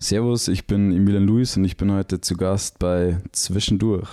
[0.00, 4.08] Servus, ich bin Emilian Luis und ich bin heute zu Gast bei Zwischendurch.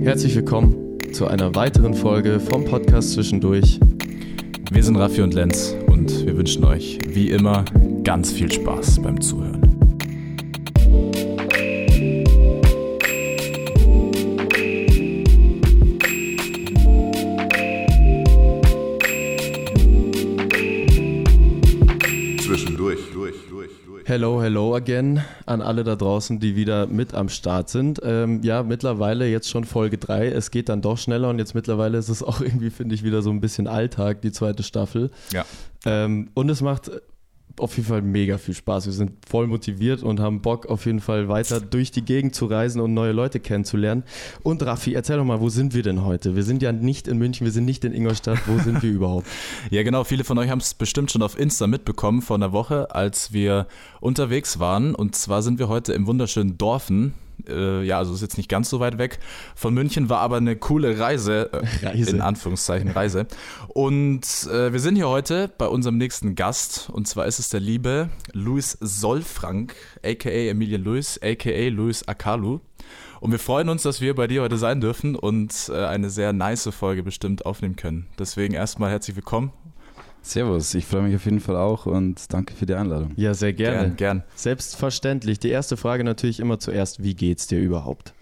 [0.00, 3.78] Herzlich willkommen zu einer weiteren Folge vom Podcast Zwischendurch.
[4.72, 7.66] Wir sind Raffi und Lenz und wir wünschen euch wie immer
[8.04, 9.63] ganz viel Spaß beim Zuhören.
[24.14, 28.00] Hello, hello again an alle da draußen, die wieder mit am Start sind.
[28.04, 30.28] Ähm, ja, mittlerweile jetzt schon Folge 3.
[30.28, 33.22] Es geht dann doch schneller und jetzt mittlerweile ist es auch irgendwie, finde ich, wieder
[33.22, 35.10] so ein bisschen Alltag, die zweite Staffel.
[35.32, 35.44] Ja.
[35.84, 36.92] Ähm, und es macht
[37.58, 38.86] auf jeden Fall mega viel Spaß.
[38.86, 42.46] Wir sind voll motiviert und haben Bock, auf jeden Fall weiter durch die Gegend zu
[42.46, 44.02] reisen und neue Leute kennenzulernen.
[44.42, 46.34] Und Raffi, erzähl doch mal, wo sind wir denn heute?
[46.34, 48.40] Wir sind ja nicht in München, wir sind nicht in Ingolstadt.
[48.46, 49.26] Wo sind wir überhaupt?
[49.70, 50.04] Ja, genau.
[50.04, 53.68] Viele von euch haben es bestimmt schon auf Insta mitbekommen vor einer Woche, als wir
[54.00, 54.94] unterwegs waren.
[54.94, 57.14] Und zwar sind wir heute im wunderschönen Dorfen.
[57.48, 59.18] Äh, ja, also ist jetzt nicht ganz so weit weg
[59.54, 62.10] von München, war aber eine coole Reise, äh, Reise.
[62.10, 63.26] in Anführungszeichen Reise.
[63.68, 67.60] Und äh, wir sind hier heute bei unserem nächsten Gast und zwar ist es der
[67.60, 69.74] liebe Luis Solfrank,
[70.04, 72.60] aka Emilian Luis, aka Luis Akalu.
[73.20, 76.32] Und wir freuen uns, dass wir bei dir heute sein dürfen und äh, eine sehr
[76.32, 78.06] nice Folge bestimmt aufnehmen können.
[78.18, 79.52] Deswegen erstmal herzlich willkommen.
[80.24, 83.12] Servus, ich freue mich auf jeden Fall auch und danke für die Einladung.
[83.16, 83.88] Ja, sehr gerne.
[83.88, 84.22] Gern, gern.
[84.34, 85.38] Selbstverständlich.
[85.38, 88.14] Die erste Frage natürlich immer zuerst, wie geht's dir überhaupt?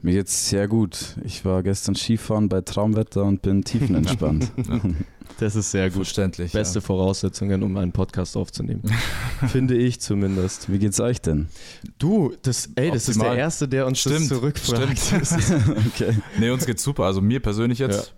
[0.00, 1.16] Mir geht's sehr gut.
[1.22, 4.50] Ich war gestern Skifahren bei Traumwetter und bin tiefenentspannt.
[5.38, 5.98] Das ist sehr gut.
[5.98, 6.52] Verständlich.
[6.52, 8.82] Beste Voraussetzungen, um einen Podcast aufzunehmen.
[9.48, 10.70] Finde ich zumindest.
[10.70, 11.48] Wie geht's euch denn?
[11.98, 14.98] Du, das, ey, das ist der Erste, der uns Stimmt, das zurückfragt.
[14.98, 15.76] stimmt.
[15.94, 16.10] okay.
[16.10, 16.22] Ja.
[16.38, 17.04] Nee, uns geht's super.
[17.04, 18.12] Also mir persönlich jetzt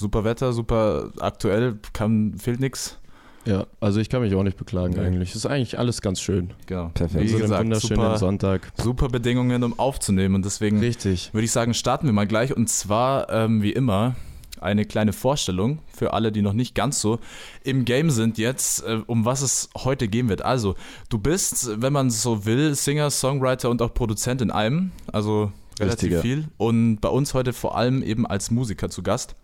[0.00, 2.98] super Wetter, super aktuell, kann, fehlt nichts.
[3.46, 5.00] Ja, also ich kann mich auch nicht beklagen Nee.
[5.00, 5.34] eigentlich.
[5.34, 6.50] Ist eigentlich alles ganz schön.
[6.66, 6.90] Genau.
[6.92, 7.24] Perfekt.
[7.30, 8.72] Wie gesagt, wunderschönen super, Sonntag.
[8.76, 10.34] super Bedingungen, um aufzunehmen.
[10.34, 11.32] Und deswegen Richtig.
[11.32, 12.54] würde ich sagen, starten wir mal gleich.
[12.54, 14.14] Und zwar, ähm, wie immer,
[14.60, 17.18] eine kleine Vorstellung für alle, die noch nicht ganz so
[17.64, 20.42] im Game sind jetzt, äh, um was es heute gehen wird.
[20.42, 20.74] Also,
[21.08, 24.92] du bist, wenn man so will, Singer, Songwriter und auch Produzent in einem.
[25.10, 26.20] Also relativ Richtig, ja.
[26.20, 26.44] viel.
[26.58, 29.34] Und bei uns heute vor allem eben als Musiker zu Gast.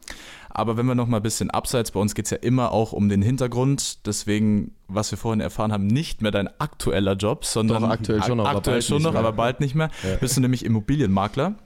[0.56, 2.92] Aber wenn wir noch mal ein bisschen abseits, bei uns geht es ja immer auch
[2.92, 4.06] um den Hintergrund.
[4.06, 8.38] Deswegen, was wir vorhin erfahren haben, nicht mehr dein aktueller Job, sondern Doch, aktuell schon
[8.38, 9.20] noch, aber aktuell bald schon nicht noch, mehr.
[9.20, 9.90] aber bald nicht mehr.
[10.02, 10.16] Ja.
[10.16, 11.56] Bist du nämlich Immobilienmakler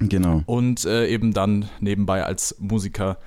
[0.00, 0.42] Genau.
[0.46, 3.18] und äh, eben dann nebenbei als Musiker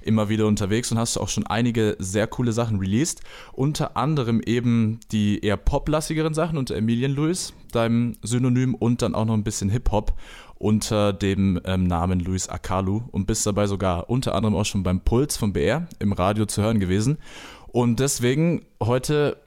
[0.00, 3.20] immer wieder unterwegs und hast auch schon einige sehr coole Sachen released.
[3.52, 9.26] Unter anderem eben die eher poplassigeren Sachen unter Emilian Lewis, deinem Synonym, und dann auch
[9.26, 10.14] noch ein bisschen Hip-Hop
[10.62, 15.00] unter dem ähm, Namen Luis Akalu und bist dabei sogar unter anderem auch schon beim
[15.00, 17.18] Puls vom BR im Radio zu hören gewesen.
[17.66, 19.38] Und deswegen heute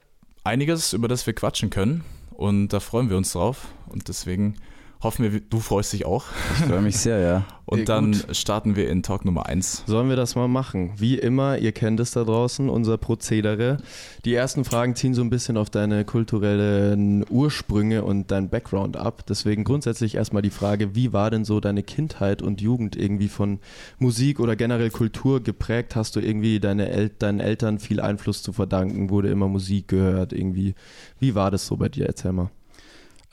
[0.43, 2.03] einiges, über das wir quatschen können.
[2.31, 3.69] Und da freuen wir uns drauf.
[3.87, 4.55] Und deswegen
[5.01, 6.25] hoffen wir, du freust dich auch.
[6.59, 7.45] Ich freue mich sehr, ja.
[7.67, 8.35] Und Ja, dann gut.
[8.35, 9.85] starten wir in Talk Nummer 1.
[9.88, 10.91] Sollen wir das mal machen?
[10.97, 13.78] Wie immer, ihr kennt es da draußen, unser Prozedere.
[14.23, 19.25] Die ersten Fragen ziehen so ein bisschen auf deine kulturellen Ursprünge und dein Background ab.
[19.28, 23.57] Deswegen grundsätzlich erstmal die Frage, wie war denn so deine Kindheit und Jugend irgendwie von
[23.97, 25.95] Musik oder generell Kultur geprägt?
[25.95, 29.09] Hast du irgendwie deine El deinen Eltern viel Einfluss zu verdanken?
[29.09, 30.34] Wurde immer Musik gehört?
[30.34, 30.75] Irgendwie?
[31.19, 32.05] Wie war das so bei dir?
[32.05, 32.51] Erzähl mal.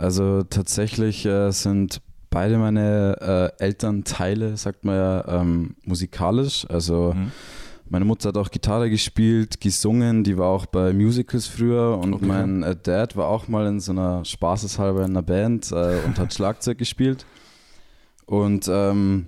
[0.02, 6.66] Also tatsächlich äh, sind beide meine äh, Elternteile, sagt man ja, ähm, musikalisch.
[6.68, 7.30] Also Mhm.
[7.88, 12.26] meine Mutter hat auch Gitarre gespielt, gesungen, die war auch bei Musicals früher und Okay.
[12.26, 16.18] mein äh, Dad war auch mal in so einer Spaßeshalber in einer Band äh, und
[16.18, 17.26] hat Schlagzeug gespielt.
[18.26, 19.26] Und ähm,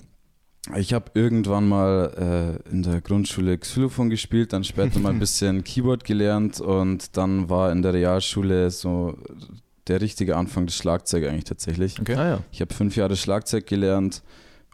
[0.77, 5.62] ich habe irgendwann mal äh, in der Grundschule Xylophon gespielt, dann später mal ein bisschen
[5.62, 9.15] Keyboard gelernt und dann war in der Realschule so
[9.89, 12.00] der richtige Anfang des Schlagzeug eigentlich tatsächlich.
[12.00, 12.15] Okay.
[12.15, 12.39] Ah ja.
[12.53, 14.22] Ich habe fünf Jahre Schlagzeug gelernt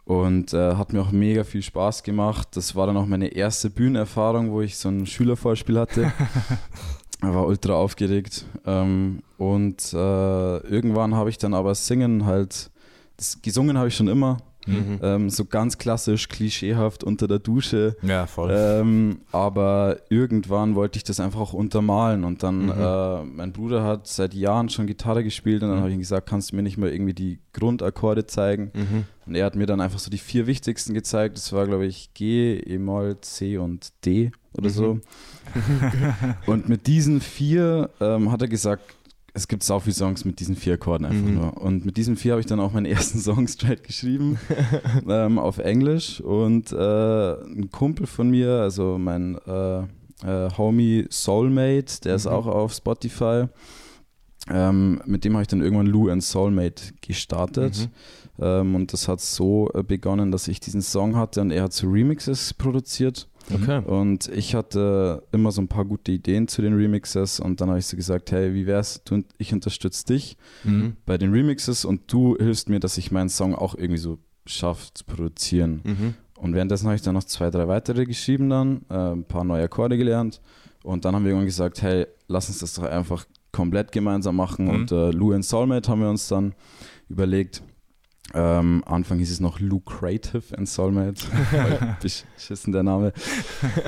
[0.05, 2.49] und äh, hat mir auch mega viel Spaß gemacht.
[2.53, 6.11] Das war dann auch meine erste Bühnenerfahrung, wo ich so ein Schülervorspiel hatte.
[7.21, 8.45] War ultra aufgeregt.
[8.65, 12.71] Ähm, und äh, irgendwann habe ich dann aber Singen halt,
[13.15, 14.99] das, gesungen habe ich schon immer, Mhm.
[15.01, 17.95] ähm, so ganz klassisch, klischeehaft unter der Dusche.
[18.03, 18.51] Ja, voll.
[18.55, 22.71] Ähm, aber irgendwann wollte ich das einfach auch untermalen und dann, Mhm.
[22.77, 25.81] äh, mein Bruder hat seit Jahren schon Gitarre gespielt und dann Mhm.
[25.81, 28.71] habe ich ihm gesagt, kannst du mir nicht mal irgendwie die Grundakkorde zeigen?
[28.75, 29.05] Mhm.
[29.25, 31.37] Und er hat mir dann einfach so die vier wichtigsten gezeigt.
[31.37, 34.95] Das war, glaube ich, G, E-Moll, C und D oder so.
[34.95, 35.01] Mhm.
[36.45, 38.83] und mit diesen vier ähm, hat er gesagt,
[39.33, 41.35] es gibt sau viele Songs mit diesen vier Akkorden einfach Mhm.
[41.35, 41.57] nur.
[41.61, 44.37] Und mit diesen vier habe ich dann auch meinen ersten Song straight geschrieben
[45.07, 46.19] ähm, auf Englisch.
[46.21, 49.79] Und äh, ein Kumpel von mir, also mein äh,
[50.23, 52.31] äh, Homie Soulmate, der ist Mhm.
[52.31, 53.45] auch auf Spotify.
[54.49, 57.89] Ähm, mit dem habe ich dann irgendwann Lou and Soulmate gestartet.
[58.37, 58.43] Mhm.
[58.43, 61.73] Ähm, und das hat so äh, begonnen, dass ich diesen Song hatte und er hat
[61.73, 63.27] so Remixes produziert.
[63.53, 63.79] Okay.
[63.85, 67.79] Und ich hatte immer so ein paar gute Ideen zu den Remixes und dann habe
[67.79, 70.95] ich so gesagt, hey, wie wär's, du, ich unterstütze dich Mhm.
[71.05, 74.87] bei den Remixes und du hilfst mir, dass ich meinen Song auch irgendwie so schaffe
[74.93, 75.81] zu produzieren.
[75.83, 76.13] Mhm.
[76.37, 79.63] Und währenddessen habe ich dann noch zwei, drei weitere geschrieben dann, äh, ein paar neue
[79.63, 80.41] Akkorde gelernt
[80.83, 84.65] und dann haben wir irgendwann gesagt, hey, lass uns das doch einfach komplett gemeinsam machen
[84.65, 84.71] Mhm.
[84.71, 86.53] und äh, Lou and Soulmate haben wir uns dann
[87.09, 87.61] überlegt.
[88.33, 89.59] Ähm, Anfang hieß es noch
[90.65, 91.25] Soulmate.
[91.51, 93.13] Voll Beschissen der Name.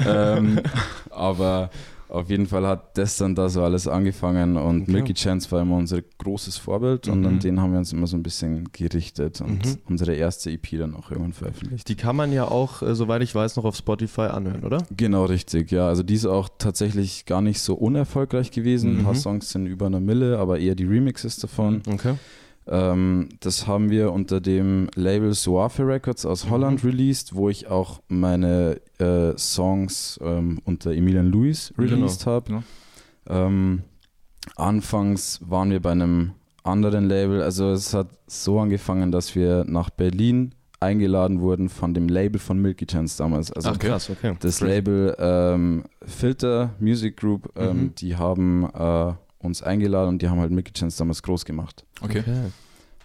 [0.06, 0.60] ähm,
[1.10, 1.70] aber
[2.10, 4.92] auf jeden Fall hat das dann da so alles angefangen und Okay.
[4.92, 7.26] Milky Chance war immer unser großes Vorbild und Mhm.
[7.26, 9.78] an den haben wir uns immer so ein bisschen gerichtet und Mhm.
[9.90, 11.90] unsere erste EP dann auch irgendwann veröffentlicht.
[11.90, 14.80] Die kann man ja auch, äh, soweit ich weiß, noch auf Spotify anhören, oder?
[14.96, 15.88] Genau, richtig, ja.
[15.88, 19.00] Also die ist auch tatsächlich gar nicht so unerfolgreich gewesen.
[19.00, 19.18] Ein paar Mhm.
[19.18, 21.82] Songs sind über eine Mille, aber eher die Remixes davon.
[21.92, 22.14] Okay.
[22.68, 28.02] Ähm, das haben wir unter dem Label Suafe Records aus Holland released, wo ich auch
[28.08, 32.46] meine äh, Songs ähm, unter Emilian Lewis released habe.
[32.48, 32.64] Genau.
[33.28, 33.84] Ähm,
[34.56, 36.32] anfangs waren wir bei einem
[36.64, 37.42] anderen Label.
[37.42, 42.60] Also es hat so angefangen, dass wir nach Berlin eingeladen wurden von dem Label von
[42.60, 43.52] Milky Chance damals.
[43.54, 44.36] Also Ach krass, okay.
[44.40, 44.60] das.
[44.60, 47.96] Label ähm, Filter Music Group, ähm, Mhm.
[47.96, 49.14] die haben äh,
[49.44, 51.86] uns eingeladen und die haben halt Mickey Chance damals groß gemacht.
[52.02, 52.24] Okay.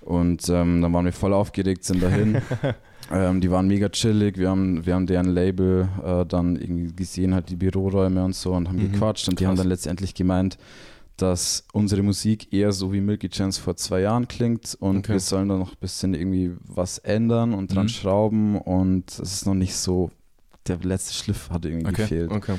[0.00, 2.40] Und ähm, dann waren wir voll aufgeregt, sind dahin.
[3.12, 7.34] ähm, die waren mega chillig, wir haben, wir haben deren Label äh, dann irgendwie gesehen,
[7.34, 8.92] halt die Büroräume und so und haben Mhm.
[8.92, 10.56] gequatscht und die haben dann letztendlich gemeint,
[11.16, 15.14] dass unsere Musik eher so wie Milky Chance vor zwei Jahren klingt und Okay.
[15.14, 17.88] wir sollen da noch ein bisschen irgendwie was ändern und dran Mhm.
[17.90, 20.10] schrauben und es ist noch nicht so,
[20.68, 22.02] der letzte Schliff hat irgendwie Okay.
[22.02, 22.30] gefehlt.
[22.30, 22.54] Okay.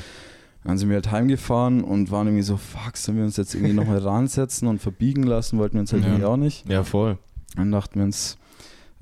[0.69, 3.73] Dann sind wir halt heimgefahren und waren irgendwie so, fuck, sollen wir uns jetzt irgendwie
[3.73, 5.57] nochmal ransetzen und verbiegen lassen?
[5.59, 6.09] Wollten wir uns halt Ja.
[6.09, 6.69] irgendwie auch nicht.
[6.69, 7.17] Ja, voll.
[7.55, 8.37] Dann dachten wir uns,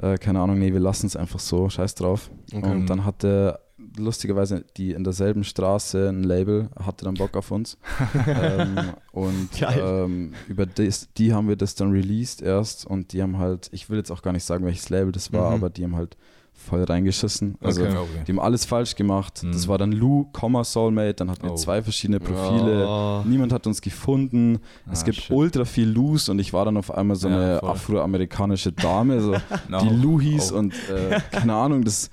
[0.02, 2.30] äh, keine Ahnung, nee, wir lassen es einfach so, scheiß drauf.
[2.54, 2.72] Okay.
[2.72, 3.60] Und dann hatte
[3.98, 7.78] lustigerweise die in derselben Straße ein Label, hatte dann Bock auf uns.
[8.28, 8.78] ähm,
[9.12, 13.70] und ähm, über das, die haben wir das dann released erst und die haben halt,
[13.72, 15.56] ich will jetzt auch gar nicht sagen, welches Label das war, Mhm.
[15.58, 16.16] aber die haben halt
[16.58, 17.56] voll reingeschissen.
[17.62, 17.96] Also Okay.
[18.28, 19.44] Die haben alles falsch gemacht.
[19.44, 19.52] Mhm.
[19.54, 21.56] Das war dann Lou, Comma Soulmate, dann hatten wir Oh.
[21.56, 22.86] zwei verschiedene Profile.
[22.88, 23.22] Oh.
[23.26, 24.60] Niemand hat uns gefunden.
[24.92, 25.32] es Ah, gibt shit.
[25.36, 27.70] ultra viel Lous und ich war dann auf einmal so Ja, eine voll.
[27.70, 29.32] afroamerikanische Dame, so,
[29.70, 29.80] No.
[29.82, 30.58] die Lou hieß Oh.
[30.58, 32.10] und äh, keine Ahnung, das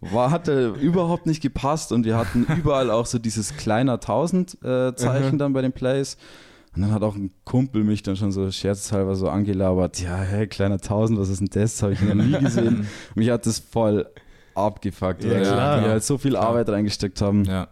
[0.00, 4.94] war, hatte überhaupt nicht gepasst und wir hatten überall auch so dieses kleiner tausend äh,
[4.94, 5.38] Zeichen Mhm.
[5.38, 6.16] dann bei den Plays.
[6.76, 10.46] Und dann hat auch ein Kumpel mich dann schon so scherzhalber so angelabert, ja, hey,
[10.46, 11.82] kleiner tausend, was ist denn das?
[11.82, 12.86] Habe ich noch nie gesehen.
[13.14, 14.06] Mich hat das voll
[14.54, 15.82] abgefuckt, Ja, weil klar.
[15.82, 16.36] wir halt so viel.
[16.36, 17.44] Arbeit reingesteckt haben.
[17.44, 17.68] Ja.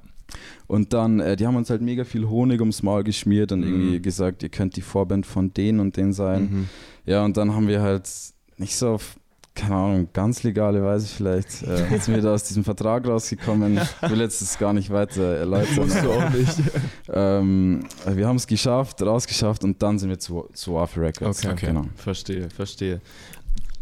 [0.67, 3.67] Und dann, äh, die haben uns halt mega viel Honig ums Maul geschmiert und Mhm.
[3.67, 6.43] irgendwie gesagt, ihr könnt die Vorband von denen und denen sein.
[6.51, 6.69] Mhm.
[7.05, 8.09] Ja, und dann haben wir halt
[8.57, 9.17] nicht so auf,
[9.55, 13.79] keine Ahnung, ganz legale Weise vielleicht, äh, sind wir da aus diesem Vertrag rausgekommen.
[14.03, 15.77] Ich will jetzt das gar nicht weiter erläutern.
[15.87, 16.57] Musst du auch nicht.
[17.13, 21.45] ähm, wir haben es geschafft, rausgeschafft und dann sind wir zu, zu After Records.
[21.45, 21.53] Okay.
[21.53, 21.67] Okay.
[21.67, 21.85] Genau.
[21.97, 23.01] Verstehe, verstehe.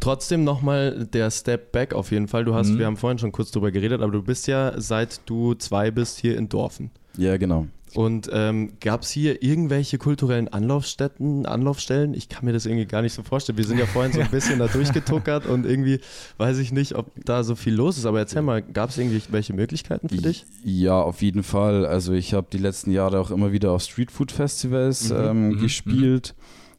[0.00, 2.44] Trotzdem nochmal der Step back auf jeden Fall.
[2.44, 2.78] Du hast, Mhm.
[2.78, 6.18] wir haben vorhin schon kurz drüber geredet, aber du bist ja seit du zwei bist
[6.18, 6.90] hier in Dorfen.
[7.16, 7.66] Ja, genau.
[7.94, 12.14] Und ähm, gab es hier irgendwelche kulturellen Anlaufstätten, Anlaufstellen?
[12.14, 13.58] Ich kann mir das irgendwie gar nicht so vorstellen.
[13.58, 16.00] Wir sind ja vorhin so ein bisschen da durchgetuckert und irgendwie
[16.38, 18.06] weiß ich nicht, ob da so viel los ist.
[18.06, 20.44] Aber erzähl mal, gab es irgendwelche Möglichkeiten für dich?
[20.64, 21.84] Ja, auf jeden Fall.
[21.86, 26.34] Also ich habe die letzten Jahre auch immer wieder auf Streetfood-Festivals Mhm, ähm, mhm, gespielt.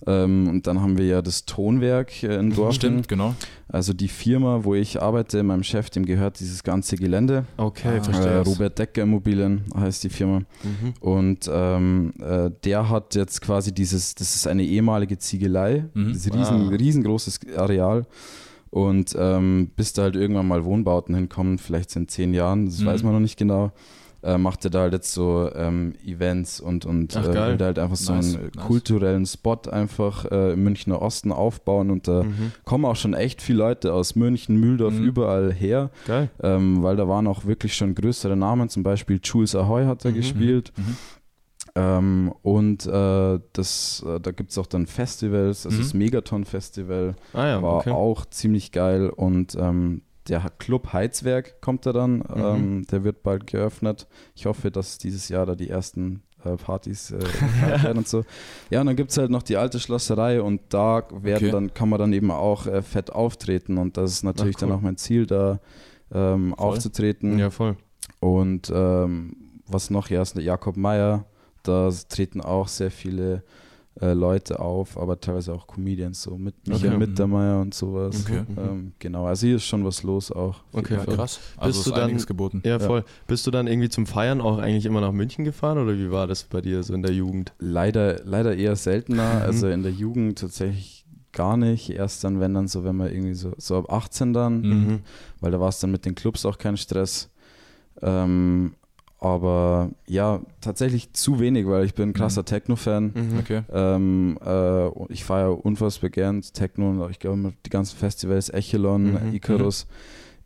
[0.05, 2.75] Ähm, und dann haben wir ja das Tonwerk äh, in Dortmund.
[2.75, 3.36] Stimmt, genau.
[3.69, 7.45] Also die Firma, wo ich arbeite, meinem Chef, dem gehört dieses ganze Gelände.
[7.57, 8.03] Okay, Ah.
[8.03, 8.27] verstehe.
[8.31, 10.39] Äh, Robert Decker Immobilien heißt die Firma.
[10.63, 10.93] Mhm.
[11.00, 16.12] Und ähm, äh, der hat jetzt quasi dieses, das ist eine ehemalige Ziegelei, Mhm.
[16.12, 16.75] ist riesen, Ah.
[16.75, 18.05] riesengroßes Areal.
[18.69, 22.86] Und ähm, bis da halt irgendwann mal Wohnbauten hinkommen, vielleicht in zehn Jahren, das Mhm.
[22.88, 23.72] weiß man noch nicht genau,
[24.24, 27.65] äh, macht er da halt jetzt so ähm, Events und, und Ach, äh, will da
[27.65, 28.65] halt einfach so Nice, einen nice.
[28.65, 32.51] kulturellen Spot einfach äh, im Münchner Osten aufbauen und da Mhm.
[32.63, 35.06] kommen auch schon echt viele Leute aus München, Mühldorf, Mhm.
[35.06, 35.92] überall her,
[36.42, 40.10] ähm, weil da waren auch wirklich schon größere Namen, zum Beispiel Jules Ahoy hat da
[40.10, 40.13] Mhm.
[40.15, 40.74] gespielt.
[40.77, 40.98] Mhm.
[41.75, 45.82] Ähm, und äh, das, äh, da gibt es auch dann Festivals, also Mhm.
[45.82, 47.89] das Megaton Festival Ah ja, war okay.
[47.92, 52.24] auch ziemlich geil und ähm, der Club Heizwerk kommt da dann, Mhm.
[52.38, 54.08] ähm, der wird bald geöffnet.
[54.36, 57.20] Ich hoffe, dass dieses Jahr da die ersten äh, Partys äh,
[57.62, 58.24] werden und so.
[58.70, 61.51] Ja, und dann gibt es halt noch die alte Schlosserei und da werden Okay.
[61.51, 64.70] dann, kann man dann eben auch äh, fett auftreten und das ist natürlich Ach, cool.
[64.70, 65.60] dann auch mein Ziel, da
[66.13, 67.39] ähm, aufzutreten.
[67.39, 67.75] Ja, voll.
[68.20, 69.36] Und ähm,
[69.68, 70.10] was noch?
[70.10, 71.25] Ja, ist der Jakob Meyer.
[71.63, 73.44] Da treten auch sehr viele
[74.02, 76.98] äh, Leute auf, aber teilweise auch Comedians, so mit Michael Okay.
[76.98, 78.24] Mittermeier und sowas.
[78.26, 78.44] Okay.
[78.58, 80.62] Ähm, genau, also hier ist schon was los auch.
[80.74, 81.40] Okay, Ja, krass.
[81.58, 82.62] Also Bist ist du dann- einiges geboten.
[82.66, 83.04] Ja, voll.
[83.28, 86.26] Bist du dann irgendwie zum Feiern auch eigentlich immer nach München gefahren oder wie war
[86.28, 87.54] das bei dir so in der Jugend?
[87.60, 89.36] Leider, leider eher seltener.
[89.36, 89.42] Mhm.
[89.44, 91.90] Also in der Jugend tatsächlich gar nicht.
[91.92, 95.00] Erst dann, wenn dann so, wenn man irgendwie so, so ab 18 dann, Mhm.
[95.40, 97.30] weil da war es dann mit den Clubs auch kein Stress.
[98.02, 98.74] Ähm,
[99.24, 103.13] aber ja, tatsächlich zu wenig, weil ich bin ein krasser Techno-Fan.
[103.15, 103.39] Mhm.
[103.39, 103.62] Okay.
[103.72, 109.34] Ähm, äh, ich feiere unfassbar gern Techno und ich glaube die ganzen Festivals, Echelon, Mhm,
[109.34, 109.88] Icarus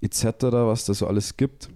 [0.01, 1.69] etc., was da so alles gibt.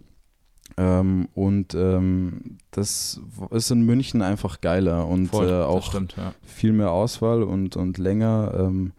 [0.78, 6.34] Ähm, und ähm, das ist in München einfach geiler und Voll, äh, auch stimmt, ja.
[6.44, 8.54] viel mehr Auswahl und, und länger.
[8.60, 8.94] Ähm,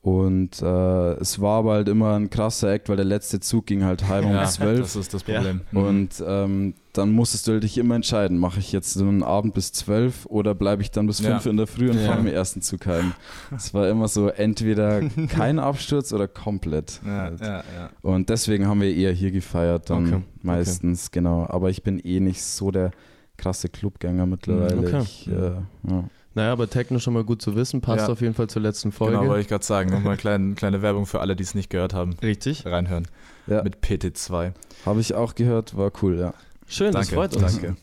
[0.00, 3.84] und äh, es war aber halt immer ein krasser Act, weil der letzte Zug ging
[3.84, 4.80] halt halb um ja, zwölf.
[4.80, 5.60] Das ist das Problem.
[5.72, 5.78] Mhm.
[5.78, 9.72] Und ähm, dann musstest du dich immer entscheiden, mache ich jetzt so einen Abend bis
[9.72, 11.30] zwölf oder bleibe ich dann bis Ja.
[11.30, 12.08] fünf in der Früh und Ja.
[12.08, 13.12] fahre im ersten Zug heim.
[13.56, 17.00] Es war immer so entweder kein Absturz oder komplett.
[17.06, 17.40] ja, halt.
[17.40, 17.90] ja, ja.
[18.02, 21.46] Und deswegen haben wir eher hier gefeiert dann Okay, meistens, genau.
[21.48, 22.90] Aber ich bin eh nicht so der
[23.36, 24.78] krasse Clubgänger mittlerweile.
[24.78, 25.00] Okay.
[25.02, 25.52] Ich, äh,
[25.88, 26.04] ja.
[26.34, 28.12] Naja, aber Techno schon mal gut zu wissen, passt Ja.
[28.12, 29.16] auf jeden Fall zur letzten Folge.
[29.16, 29.90] Genau, wollte ich gerade sagen.
[29.90, 32.14] Nochmal eine kleine, kleine Werbung für alle, die es nicht gehört haben.
[32.22, 32.64] Richtig.
[32.66, 33.08] Reinhören.
[33.48, 33.62] Ja.
[33.62, 34.52] Mit PT2.
[34.84, 36.34] Habe ich auch gehört, war cool, ja.
[36.68, 37.52] Schön, das Danke, freut uns.
[37.52, 37.76] danke.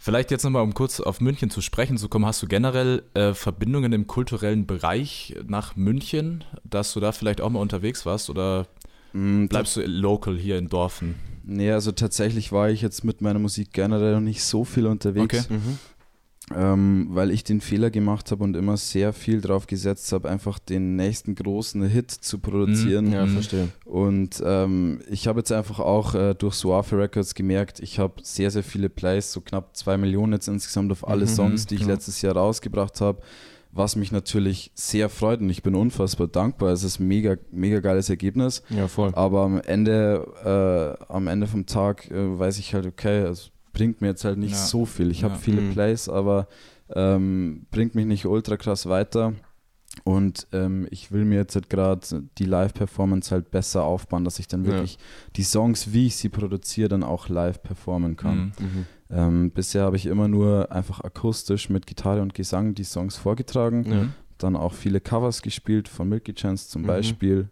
[0.00, 3.34] Vielleicht jetzt nochmal, um kurz auf München zu sprechen zu kommen, hast du generell äh,
[3.34, 8.66] Verbindungen im kulturellen Bereich nach München, dass du da vielleicht auch mal unterwegs warst oder
[9.14, 11.14] Mm, bleibst du local hier in Dorfen?
[11.42, 15.46] Nee, also tatsächlich war ich jetzt mit meiner Musik generell noch nicht so viel unterwegs,
[15.46, 15.54] Okay.
[15.54, 15.78] Mhm.
[16.54, 20.58] Ähm, weil ich den Fehler gemacht habe und immer sehr viel drauf gesetzt habe, einfach
[20.58, 23.12] den nächsten großen Hit zu produzieren.
[23.12, 23.28] Ja, Mhm.
[23.30, 23.68] verstehe.
[23.84, 28.50] Und ähm, ich habe jetzt einfach auch äh, durch Suave Records gemerkt, ich habe sehr,
[28.50, 31.80] sehr viele Plays, so knapp zwei Millionen jetzt insgesamt auf alle Mhm, Songs, die ich
[31.82, 31.92] genau.
[31.92, 33.20] letztes Jahr rausgebracht habe,
[33.70, 36.70] was mich natürlich sehr freut und ich bin unfassbar dankbar.
[36.72, 38.62] Es ist ein mega, mega geiles Ergebnis.
[38.70, 39.12] Ja, voll.
[39.14, 44.00] Aber am Ende, äh, am Ende vom Tag äh, weiß ich halt, okay, es bringt
[44.00, 44.56] mir jetzt halt nicht Ja.
[44.58, 45.10] so viel.
[45.12, 45.40] Ich habe Ja.
[45.40, 45.72] viele Mhm.
[45.72, 46.48] Plays, aber
[46.94, 49.34] ähm, bringt mich nicht ultra krass weiter.
[50.04, 52.00] Und ähm, ich will mir jetzt halt gerade
[52.38, 54.72] die Live-Performance halt besser aufbauen, dass ich dann Ja.
[54.72, 54.98] wirklich
[55.36, 58.52] die Songs, wie ich sie produziere, dann auch live performen kann.
[58.58, 58.64] Mhm.
[58.64, 58.86] Mhm.
[59.10, 63.84] Ähm, bisher habe ich immer nur einfach akustisch mit Gitarre und Gesang die Songs vorgetragen
[63.90, 64.08] Ja.
[64.38, 66.86] dann auch viele Covers gespielt von Milky Chance zum Mhm.
[66.86, 67.48] Beispiel.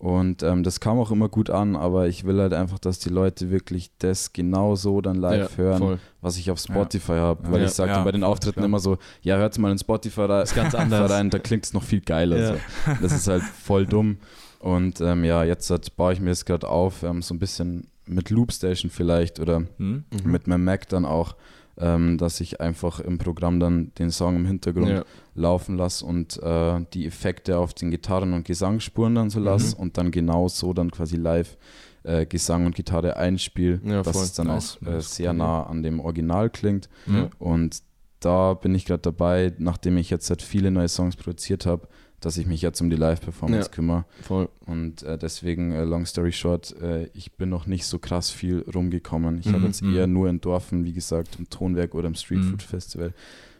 [0.00, 3.10] Und ähm, das kam auch immer gut an, aber ich will halt einfach, dass die
[3.10, 5.98] Leute wirklich das genau so dann live ja, hören, Voll.
[6.22, 7.50] was ich auf Spotify habe.
[7.52, 7.66] Weil Ja.
[7.66, 10.54] ich sagte Ja, bei den Auftritten immer so, ja, hört mal in Spotify rein, Ist
[10.54, 11.10] ganz anders.
[11.10, 12.38] rein da klingt es noch viel geiler.
[12.38, 12.54] Ja.
[12.54, 12.58] So.
[13.02, 14.16] Das ist halt voll dumm.
[14.58, 17.86] Und ähm, ja, jetzt halt baue ich mir das gerade auf, ähm, so ein bisschen
[18.06, 19.64] mit Loopstation vielleicht oder.
[19.76, 20.04] Mhm.
[20.24, 21.36] mit meinem Mac dann auch,
[21.80, 25.04] ähm, dass ich einfach im Programm dann den Song im Hintergrund Ja.
[25.34, 29.80] laufen lasse und äh, die Effekte auf den Gitarren- und Gesangsspuren dann so lasse Mhm.
[29.82, 31.56] und dann genau so dann quasi live
[32.02, 34.24] äh, Gesang und Gitarre einspiele, Ja, dass voll.
[34.24, 34.78] es dann Nice.
[34.82, 36.88] auch äh, sehr nah an dem Original klingt.
[37.06, 37.28] Ja.
[37.38, 37.82] Und
[38.20, 41.88] da bin ich gerade dabei, nachdem ich jetzt halt viele neue Songs produziert habe,
[42.20, 43.74] dass ich mich jetzt um die Live-Performance Ja.
[43.74, 44.04] kümmere.
[44.22, 44.48] Voll.
[44.66, 48.64] Und äh, deswegen, äh, long story short, äh, ich bin noch nicht so krass viel
[48.74, 49.38] rumgekommen.
[49.40, 49.94] Ich Mhm, habe jetzt mhm.
[49.94, 52.50] eher nur in Dorfen, wie gesagt, im Tonwerk oder im Street Mhm.
[52.50, 53.12] Food Festival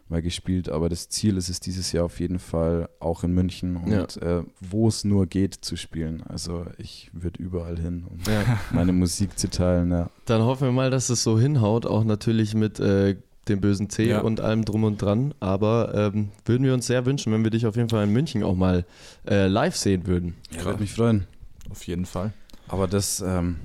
[0.08, 0.68] mal gespielt.
[0.68, 4.42] Aber das Ziel ist es dieses Jahr auf jeden Fall auch in München und äh,
[4.60, 6.22] wo es nur geht zu spielen.
[6.28, 8.58] Also ich würde überall hin, um Ja.
[8.72, 9.92] meine Musik zu teilen.
[9.92, 10.10] Ja.
[10.24, 13.16] Dann hoffen wir mal, dass es so hinhaut, auch natürlich mit äh,
[13.48, 14.20] dem bösen C Ja.
[14.20, 15.34] und allem drum und dran.
[15.40, 18.42] Aber ähm, würden wir uns sehr wünschen, wenn wir dich auf jeden Fall in München
[18.42, 18.84] auch mal
[19.28, 20.34] äh, live sehen würden.
[20.56, 21.26] ja würde mich freuen.
[21.70, 22.32] Auf jeden Fall.
[22.68, 23.56] Aber das, ähm,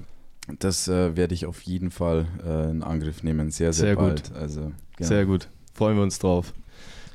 [0.60, 4.06] das äh, werde ich auf jeden Fall äh, in Angriff nehmen, sehr, sehr, Sehr gut.
[4.06, 4.32] bald.
[4.36, 5.08] Also, genau.
[5.08, 5.48] Sehr gut.
[5.74, 6.54] Freuen wir uns drauf.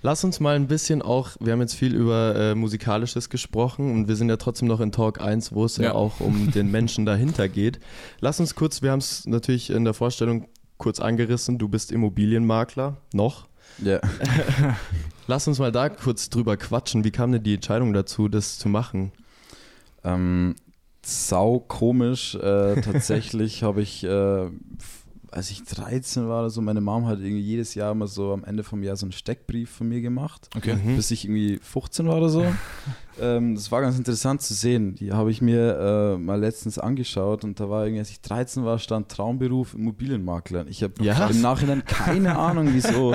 [0.02, 4.08] Lass uns mal ein bisschen auch, wir haben jetzt viel über äh, Musikalisches gesprochen und
[4.08, 5.92] wir sind ja trotzdem noch in Talk 1, wo es ja, Ja.
[5.92, 7.80] auch um den Menschen dahinter geht.
[8.20, 10.46] Lass uns kurz, wir haben es natürlich in der Vorstellung
[10.80, 13.46] kurz angerissen, du bist Immobilienmakler, noch.
[13.78, 14.00] Ja.
[15.28, 17.04] Lass uns mal da kurz drüber quatschen.
[17.04, 19.12] Wie kam denn die Entscheidung dazu, das zu machen?
[20.02, 20.56] Ähm,
[21.04, 22.34] sau komisch.
[22.34, 24.46] Äh, tatsächlich habe ich, äh,
[25.32, 28.44] als ich 13 war oder so, meine Mom hat irgendwie jedes Jahr immer so am
[28.44, 30.48] Ende vom Jahr so einen Steckbrief von mir gemacht.
[30.56, 30.76] Okay.
[30.76, 30.96] Mhm.
[30.96, 32.44] Bis ich irgendwie 15 war oder so.
[33.20, 34.94] ähm, das war ganz interessant zu sehen.
[34.94, 38.64] Die habe ich mir äh, mal letztens angeschaut und da war irgendwie, als ich 13
[38.64, 40.66] war, stand Traumberuf Immobilienmakler.
[40.68, 41.26] Ich habe Ja.
[41.26, 43.14] im Nachhinein keine Ahnung, wieso.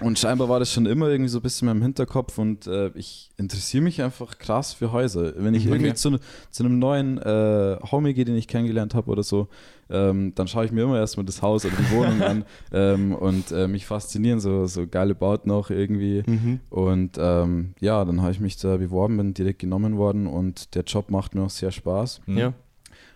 [0.00, 2.90] Und scheinbar war das schon immer irgendwie so ein bisschen in meinem Hinterkopf und äh,
[2.94, 5.32] ich interessiere mich einfach krass für Häuser.
[5.36, 5.74] Wenn ich Okay.
[5.76, 6.18] irgendwie zu,
[6.50, 9.48] zu einem neuen äh, Homie gehe, den ich kennengelernt habe oder so,
[9.88, 13.52] ähm, dann schaue ich mir immer erstmal das Haus oder die Wohnung an ähm, und
[13.52, 16.22] äh, mich faszinieren so, so geile Bauten auch irgendwie.
[16.26, 16.60] Mhm.
[16.70, 20.82] Und ähm, ja, dann habe ich mich da beworben, bin direkt genommen worden und der
[20.84, 22.22] Job macht mir auch sehr Spaß.
[22.26, 22.38] Mhm.
[22.38, 22.52] Ja.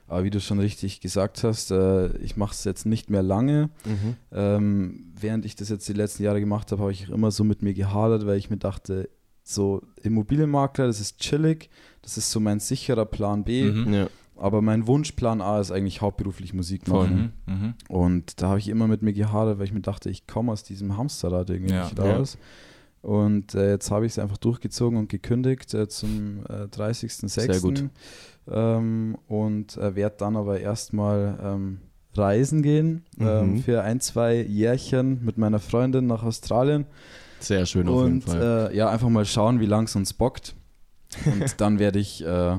[0.07, 3.71] Aber wie du schon richtig gesagt hast, äh, ich mache es jetzt nicht mehr lange.
[3.85, 4.17] Mhm.
[4.33, 7.62] Ähm, während ich das jetzt die letzten Jahre gemacht habe, habe ich immer so mit
[7.62, 9.09] mir gehadert, weil ich mir dachte,
[9.45, 11.71] so Immobilienmakler, das ist chillig,
[12.03, 13.65] das ist so mein sicherer Plan B.
[13.65, 13.93] Mhm.
[13.95, 14.09] Ja.
[14.41, 17.33] Aber mein Wunschplan A ist eigentlich hauptberuflich Musik machen.
[17.47, 17.55] Mhm.
[17.55, 17.75] Mhm.
[17.89, 20.63] Und da habe ich immer mit mir gehadert, weil ich mir dachte, ich komme aus
[20.63, 21.85] diesem Hamsterrad irgendwie Ja.
[21.85, 22.17] nicht Ja.
[22.17, 22.39] raus.
[23.03, 27.29] Und äh, jetzt habe ich es einfach durchgezogen und gekündigt äh, zum äh, 30.06.
[27.29, 27.85] Sehr gut.
[28.51, 31.79] Ähm, und äh, werde dann aber erstmal ähm,
[32.15, 33.63] reisen gehen ähm, Mhm.
[33.63, 36.87] für ein, zwei Jährchen mit meiner Freundin nach Australien.
[37.41, 38.71] Sehr schön auf jeden Und Fall.
[38.73, 40.55] äh, ja, einfach mal schauen, wie lang es uns bockt.
[41.25, 42.57] Und dann werde ich, äh,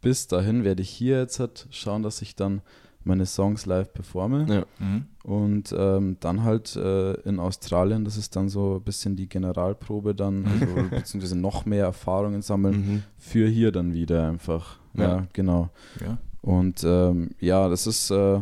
[0.00, 2.60] bis dahin werde ich hier jetzt halt schauen, dass ich dann
[3.02, 4.46] meine Songs live performe.
[4.48, 4.64] Ja.
[4.78, 5.04] Mhm.
[5.22, 10.14] Und ähm, dann halt äh, in Australien, das ist dann so ein bisschen die Generalprobe
[10.14, 13.02] dann, also, beziehungsweise noch mehr Erfahrungen sammeln Mhm.
[13.16, 14.78] für hier dann wieder einfach.
[14.94, 15.26] Ja, Ja.
[15.32, 15.70] genau.
[16.00, 16.18] Ja.
[16.42, 18.40] Und ähm, ja, das ist äh,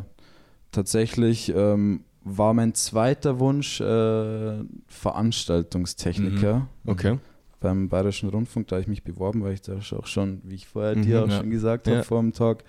[0.72, 7.18] tatsächlich, ähm, war mein zweiter Wunsch äh, Veranstaltungstechniker Okay.
[7.60, 10.66] Beim Bayerischen Rundfunk, da habe ich mich beworben, weil ich da auch schon, wie ich
[10.68, 11.38] vorher Mhm, dir auch ja.
[11.38, 11.94] schon gesagt Ja.
[11.96, 12.64] habe vor dem Tag,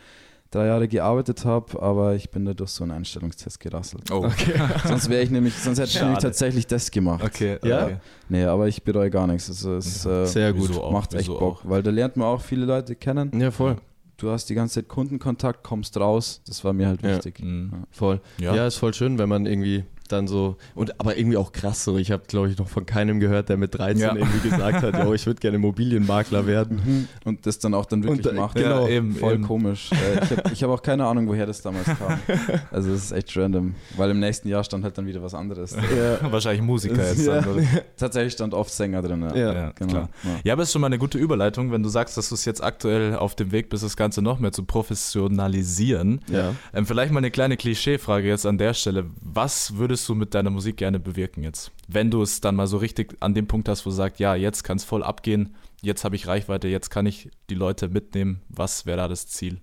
[0.52, 4.10] drei Jahre gearbeitet habe, aber ich bin da durch so einen Einstellungstest gerasselt.
[4.12, 4.28] Oh,
[4.88, 7.24] Sonst wäre ich nämlich, sonst hätte ich nämlich tatsächlich das gemacht.
[7.24, 7.60] okay.
[7.64, 7.86] Ja?
[7.86, 7.98] okay.
[8.30, 9.48] Nee, aber ich bereue gar nichts.
[9.50, 10.70] Also es äh, Sehr gut.
[10.70, 10.92] Wieso auch?
[10.92, 13.32] macht echt Bock, weil da lernt man auch viele Leute kennen.
[13.40, 13.76] Ja, voll.
[14.18, 16.42] Du hast die ganze Zeit Kundenkontakt, kommst raus.
[16.48, 17.16] Das war mir halt Ja.
[17.16, 17.42] wichtig.
[17.42, 17.84] Mhm.
[17.92, 18.20] Voll.
[18.40, 18.56] Ja.
[18.56, 18.66] Ja.
[18.68, 21.98] ist voll schön, wenn man irgendwie dann so und aber irgendwie auch krass so.
[21.98, 24.16] Ich habe glaube ich noch von keinem gehört, der mit 13 Ja.
[24.16, 27.08] irgendwie gesagt hat, ja, ich würde gerne Immobilienmakler werden.
[27.26, 28.56] Und das dann auch dann wirklich Und, äh, macht.
[28.56, 28.84] genau.
[28.86, 29.44] Ja, eben, Voll eben.
[29.44, 29.90] komisch.
[29.92, 30.24] Äh,
[30.54, 32.20] ich habe hab auch keine Ahnung, woher das damals kam.
[32.72, 33.76] Also es ist echt random.
[33.98, 35.76] Weil im nächsten Jahr stand halt dann wieder was anderes.
[35.76, 36.20] Ja.
[36.32, 37.42] Wahrscheinlich Musiker jetzt Ja.
[37.42, 37.68] dann.
[37.98, 39.22] Tatsächlich stand oft Sänger drin.
[39.22, 39.90] Ja, Ja, Ja, genau.
[39.92, 40.10] klar.
[40.44, 40.54] Ja.
[40.54, 42.64] Aber es ist schon mal eine gute Überleitung, wenn du sagst, dass du es jetzt
[42.64, 46.22] aktuell auf dem Weg bist, das Ganze noch mehr zu professionalisieren.
[46.32, 46.54] Ja.
[46.74, 49.06] Ähm, vielleicht mal eine kleine Klischeefrage jetzt an der Stelle.
[49.22, 51.72] Was würdest du mit deiner Musik gerne bewirken jetzt?
[51.88, 54.36] Wenn du es dann mal so richtig an dem Punkt hast, wo du sagst, ja,
[54.36, 58.42] jetzt kann es voll abgehen, jetzt habe ich Reichweite, jetzt kann ich die Leute mitnehmen.
[58.50, 59.60] Was wäre da das Ziel?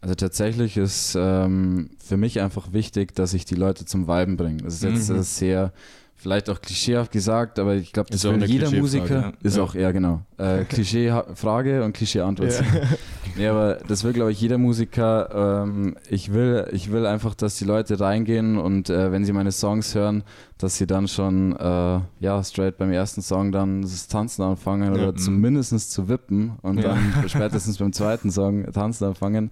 [0.00, 4.62] Also tatsächlich ist ähm, für mich einfach wichtig, dass ich die Leute zum Weiben bringe.
[4.62, 5.22] Das ist jetzt Mhm.
[5.22, 5.72] sehr,
[6.16, 9.20] vielleicht auch klischeehaft gesagt, aber ich glaube, das will jeder Musiker.
[9.20, 9.32] ja.
[9.42, 9.62] Ist Ja.
[9.62, 10.22] auch, ja genau.
[10.38, 12.50] Äh, Klischee-Frage und Klischee-Antwort.
[12.52, 12.64] Ja.
[13.36, 13.50] Ja.
[13.50, 15.64] aber das will, glaube ich, jeder Musiker.
[15.64, 19.50] Ähm, ich, will, ich will einfach, dass die Leute reingehen und äh, wenn sie meine
[19.50, 20.22] Songs hören,
[20.56, 25.10] dass sie dann schon äh, ja, straight beim ersten Song dann das Tanzen anfangen oder
[25.12, 25.16] Mhm.
[25.16, 29.50] zumindest zu wippen und dann spätestens beim zweiten Song tanzen anfangen.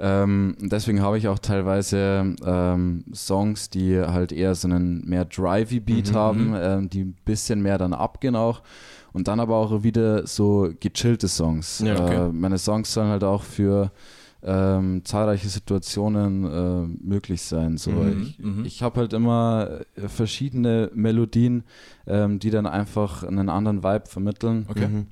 [0.00, 5.80] Ähm, deswegen habe ich auch teilweise ähm, Songs, die halt eher so einen mehr drivey
[5.80, 6.56] Beat Mhm, haben, mhm.
[6.60, 8.62] ähm, die ein bisschen mehr dann abgehen auch.
[9.12, 11.80] Und dann aber auch wieder so gechillte Songs.
[11.80, 12.28] Ja, okay.
[12.28, 13.90] äh, meine Songs sollen halt auch für
[14.40, 17.76] ähm, zahlreiche Situationen äh, möglich sein.
[17.76, 18.64] So, Mhm, ich mhm.
[18.64, 21.64] ich habe halt immer äh, verschiedene Melodien,
[22.06, 24.66] ähm, die dann einfach einen anderen Vibe vermitteln.
[24.68, 24.86] Okay.
[24.86, 25.06] Mhm.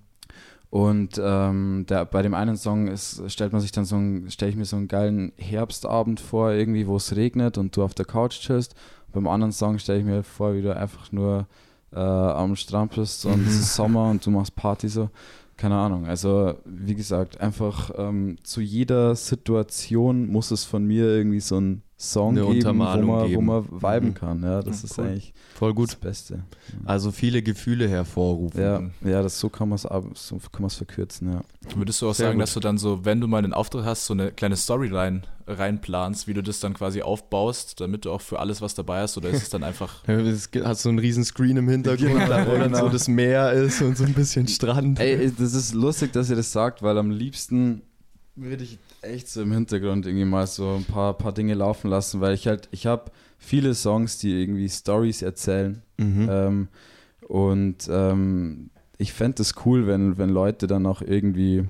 [0.70, 4.50] Und ähm, der, bei dem einen Song ist, stellt man sich dann so ein, stelle
[4.50, 8.04] ich mir so einen geilen Herbstabend vor, irgendwie, wo es regnet und du auf der
[8.04, 8.74] Couch chillst.
[9.12, 11.46] Beim anderen Song stelle ich mir vor, wie du einfach nur
[11.92, 13.48] äh, am Strand bist und Mhm.
[13.48, 15.08] es ist Sommer und du machst Party so.
[15.56, 16.04] Keine Ahnung.
[16.04, 21.82] Also, wie gesagt, einfach ähm, zu jeder Situation muss es von mir irgendwie so einen
[21.98, 23.44] Song Eine geben, wo Untermalung man, wo geben.
[23.46, 24.14] man viben Mhm.
[24.14, 24.42] kann.
[24.42, 25.04] Ja, das Ja, ist cool.
[25.06, 26.00] eigentlich Voll das gut.
[26.00, 26.44] Beste.
[26.84, 28.60] Also viele Gefühle hervorrufen.
[28.60, 29.82] Ja, ja das, so kann man es
[30.28, 31.40] so kann man's verkürzen, ja.
[31.74, 32.42] Würdest du auch Sehr sagen, gut.
[32.42, 36.26] dass du dann so, wenn du mal einen Auftritt hast, so eine kleine Storyline reinplanst,
[36.28, 39.30] wie du das dann quasi aufbaust, damit du auch für alles was dabei hast, oder
[39.30, 40.02] ist es dann einfach.
[40.06, 42.80] Ja, Es gibt- hat so einen riesen Screen im Hintergrund, Genau, da wo dann genau.
[42.80, 45.00] so das Meer ist und so ein bisschen Strand.
[45.00, 47.80] Ey, das ist lustig, dass ihr das sagt, weil am liebsten
[48.34, 52.20] würde ich echt so im Hintergrund irgendwie mal so ein paar, paar Dinge laufen lassen,
[52.20, 56.28] weil ich halt, ich habe viele Songs, die irgendwie Stories erzählen Mhm.
[56.30, 56.68] ähm,
[57.28, 61.64] und ähm, ich fände es cool, wenn, wenn Leute dann auch irgendwie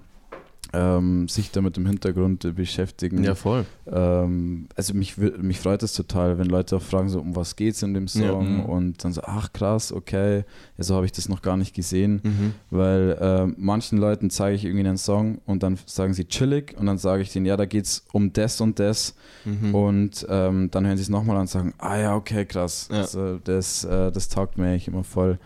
[0.72, 3.22] ähm, sich damit im Hintergrund beschäftigen.
[3.24, 3.64] ja, voll.
[3.86, 7.82] Ähm, also mich, mich freut es total, wenn Leute auch fragen, so, um was geht's
[7.82, 8.28] in dem Ja.
[8.30, 8.64] Song Mhm.
[8.66, 10.44] und dann so, ach krass, okay,
[10.76, 12.20] ja, so habe ich das noch gar nicht gesehen.
[12.24, 12.52] Mhm.
[12.70, 16.86] Weil äh, manchen Leuten zeige ich irgendwie einen Song und dann sagen sie chillig und
[16.86, 19.74] dann sage ich denen, ja, da geht's um das und das Mhm.
[19.74, 22.98] und ähm, dann hören sie es nochmal an und sagen, ah ja, okay, krass, Ja.
[23.02, 25.38] also, das, äh, das taugt mir eigentlich immer voll.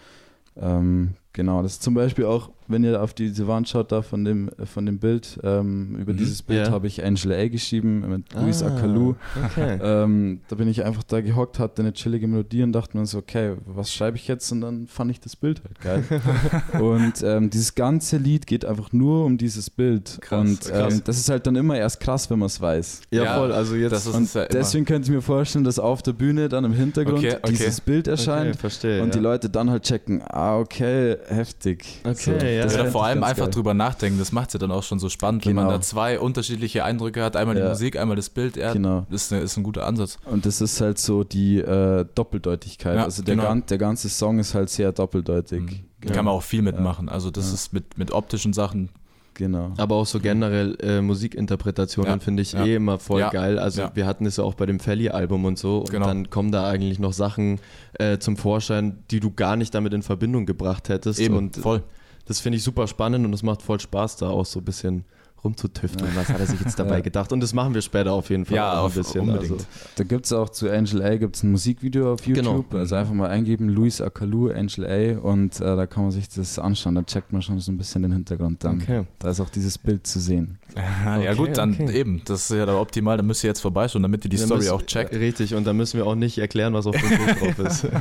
[0.57, 4.25] Ähm, Genau, das ist zum Beispiel auch, wenn ihr auf diese Wand schaut, da von
[4.25, 6.17] dem, äh, von dem Bild, ähm, über Mhm.
[6.19, 6.73] dieses Bild Ja.
[6.73, 9.15] habe ich Angela A geschrieben mit Luis Ah, Akalu.
[9.51, 9.79] Okay.
[9.83, 13.19] Ähm, da bin ich einfach da gehockt, hatte eine chillige Melodie und dachte mir so,
[13.19, 14.51] okay, was schreibe ich jetzt?
[14.53, 16.05] Und dann fand ich das Bild halt geil.
[16.81, 20.19] und ähm, dieses ganze Lied geht einfach nur um dieses Bild.
[20.21, 20.95] Krass, und krass.
[20.95, 23.03] Ähm, das ist halt dann immer erst krass, wenn man es weiß.
[23.11, 23.53] Ja, Ja, voll.
[23.53, 23.93] Also jetzt.
[23.93, 24.49] das ist Und es ja immer.
[24.61, 27.51] deswegen könnte ich mir vorstellen, dass auf der Bühne dann im Hintergrund Okay, okay.
[27.53, 29.03] dieses Bild erscheint okay, verstehe.
[29.03, 29.23] und die ja.
[29.25, 32.01] Leute dann halt checken, ah, okay, heftig.
[32.05, 32.65] Okay, ja.
[32.67, 33.51] das fänd vor allem einfach geil.
[33.55, 35.77] drüber nachdenken, das macht es ja dann auch schon so spannend, wenn man Genau.
[35.77, 37.69] da zwei unterschiedliche Eindrücke hat, einmal die Ja.
[37.71, 39.07] Musik, einmal das Bild, ja, Genau.
[39.11, 40.19] das ist, ist ein guter Ansatz.
[40.25, 42.97] Und das ist halt so die äh, Doppeldeutigkeit.
[42.97, 43.49] Ja, also der, genau.
[43.49, 45.61] gan der ganze Song ist halt sehr doppeldeutig.
[45.63, 45.81] Mhm.
[46.05, 46.13] Ja.
[46.15, 47.55] Kann man auch viel mitmachen, also das Ja.
[47.55, 48.91] ist mit, mit optischen Sachen,
[49.35, 49.73] Genau.
[49.79, 52.65] Aber auch so generell äh, Musikinterpretationen Ja, finde ich ja.
[52.67, 53.59] eh immer voll Ja, geil.
[53.59, 53.91] Also ja.
[53.95, 55.79] wir hatten es ja auch bei dem Felly-Album und so.
[55.79, 56.07] Und Genau.
[56.07, 57.59] dann kommen da eigentlich noch Sachen
[57.95, 61.21] äh, zum Vorschein, die du gar nicht damit in Verbindung gebracht hättest.
[61.21, 61.83] eben, Und voll.
[62.27, 65.05] Das finde ich super spannend und es macht voll Spaß, da auch so ein bisschen
[65.43, 66.11] rumzutüfteln.
[66.17, 67.01] Was hat er sich jetzt dabei Ja.
[67.01, 67.33] gedacht?
[67.33, 69.21] Und das machen wir später auf jeden Fall Ja, auch auf- ein bisschen.
[69.23, 69.53] unbedingt.
[69.53, 69.65] Also,
[69.97, 72.69] Da gibt es auch zu Angel A gibt's ein Musikvideo auf YouTube.
[72.69, 72.79] Genau.
[72.79, 76.59] Also einfach mal eingeben, Luis Akalu, Angel A und äh, da kann man sich das
[76.59, 76.95] anschauen.
[76.95, 78.83] Da checkt man schon so ein bisschen den Hintergrund dann.
[78.83, 79.07] okay.
[79.19, 80.59] Da ist auch dieses Bild zu sehen.
[80.77, 81.91] ja Okay, gut, dann okay.
[81.99, 84.45] eben, das ist ja da optimal, dann müsst ihr jetzt vorbeischauen, damit ihr die Dann
[84.45, 85.15] Story müssen- auch checkt.
[85.15, 87.87] Richtig, und da müssen wir auch nicht erklären, was auf dem Bild drauf ist.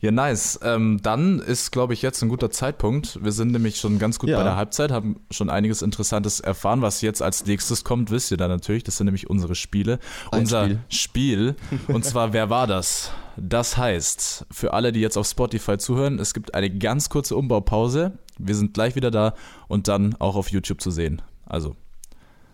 [0.00, 0.60] Ja, nice.
[0.62, 3.18] Ähm, dann ist, glaube ich, jetzt ein guter Zeitpunkt.
[3.24, 4.36] Wir sind nämlich schon ganz gut Ja.
[4.36, 6.82] bei der Halbzeit, haben schon einiges Interessantes erfahren.
[6.82, 8.84] Was jetzt als nächstes kommt, wisst ihr dann natürlich.
[8.84, 9.98] Das sind nämlich unsere Spiele.
[10.30, 11.56] Ein Unser Spiel.
[11.88, 13.10] Und zwar, wer war das?
[13.38, 18.18] Das heißt, für alle, die jetzt auf Spotify zuhören, es gibt eine ganz kurze Umbaupause.
[18.38, 19.34] Wir sind gleich wieder da
[19.66, 21.22] und dann auch auf YouTube zu sehen.
[21.46, 21.74] Also,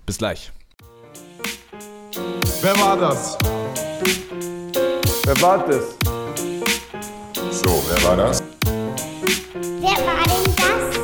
[0.06, 0.52] bis gleich.
[2.62, 3.36] Wer war das?
[5.24, 5.96] Wer war das?
[7.92, 8.42] So, wer war das?
[9.80, 10.96] Wer war denn das?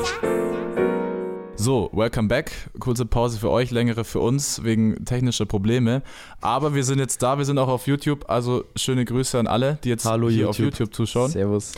[1.63, 2.51] So, welcome back.
[2.81, 6.03] Kurze Pause für euch, längere für uns wegen technischer Probleme.
[6.41, 8.31] Aber wir sind jetzt da, wir sind auch auf YouTube.
[8.31, 10.79] Also schöne Grüße an alle, die jetzt Hallo, hier auf YouTube.
[10.79, 11.31] YouTube zuschauen.
[11.31, 11.73] Servus.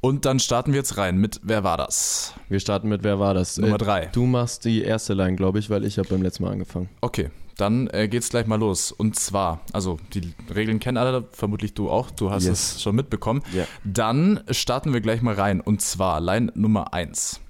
[0.00, 2.34] Und dann starten wir jetzt rein mit Wer war das?
[2.48, 3.58] Wir starten mit Wer war das?
[3.58, 4.06] Nummer Äh, drei.
[4.12, 6.88] Du machst die erste Line, glaube ich, weil ich habe beim letzten Mal angefangen.
[7.00, 8.92] Okay, dann äh, geht's gleich mal los.
[8.92, 12.76] Und zwar, also die Regeln kennen alle, vermutlich du auch, du hast Yes.
[12.76, 13.42] es schon mitbekommen.
[13.52, 13.64] Ja.
[13.84, 15.60] Dann starten wir gleich mal rein.
[15.60, 17.40] Und zwar Line Nummer 1.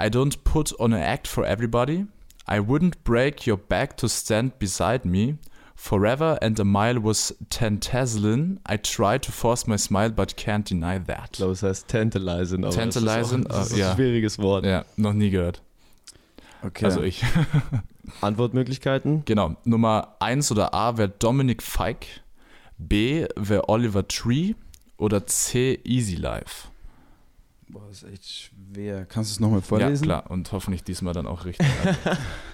[0.00, 2.06] I don't put on a act for everybody.
[2.50, 5.36] I wouldn't break your back to stand beside me.
[5.76, 8.58] Forever and a mile was tantazlin.
[8.70, 11.32] I try to force my smile, but can't deny Ich that.
[11.32, 12.64] glaube, es heißt Tantalizing.
[12.64, 13.90] Aber Tantalizing, Das ist, auch, das ist äh, ja.
[13.90, 14.64] ein schwieriges Wort.
[14.66, 15.62] Ja, noch nie gehört.
[16.62, 16.84] Okay.
[16.84, 17.22] Also ich.
[18.20, 19.24] Antwortmöglichkeiten?
[19.24, 19.56] Genau.
[19.64, 22.06] Nummer 1 oder A wäre Dominic Fike.
[22.78, 24.54] B wäre Oliver Tree.
[24.96, 26.68] Oder C Easy Life.
[27.68, 29.06] Boah, ist echt schwer.
[29.06, 30.08] Kannst du es nochmal vorlesen?
[30.08, 30.30] Ja, klar.
[30.30, 31.66] Und hoffentlich diesmal dann auch richtig.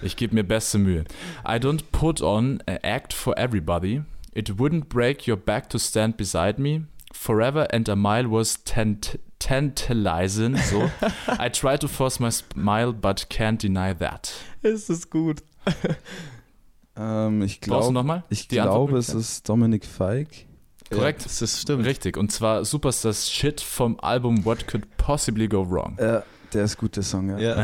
[0.01, 1.05] ich gebe mir beste Mühe.
[1.45, 4.03] I don't put on a act for everybody.
[4.33, 6.85] It wouldn't break your back to stand beside me.
[7.11, 10.57] Forever and a mile was tant tantalizing.
[10.57, 10.89] So.
[11.27, 14.31] I try to force my smile, but can't deny that.
[14.61, 15.43] Es ist gut.
[16.99, 18.23] Ähm, ich glaube, nochmal?
[18.29, 20.47] ich die glaube, es ist Dominik Feig.
[20.89, 21.21] Korrekt.
[21.21, 21.85] Ja, das ist stimmt.
[21.85, 25.97] Richtig, und zwar Superstars Shit vom Album What Could Possibly Go Wrong.
[25.99, 27.37] Ja, der ist gut, der Song, ja.
[27.37, 27.55] Ja,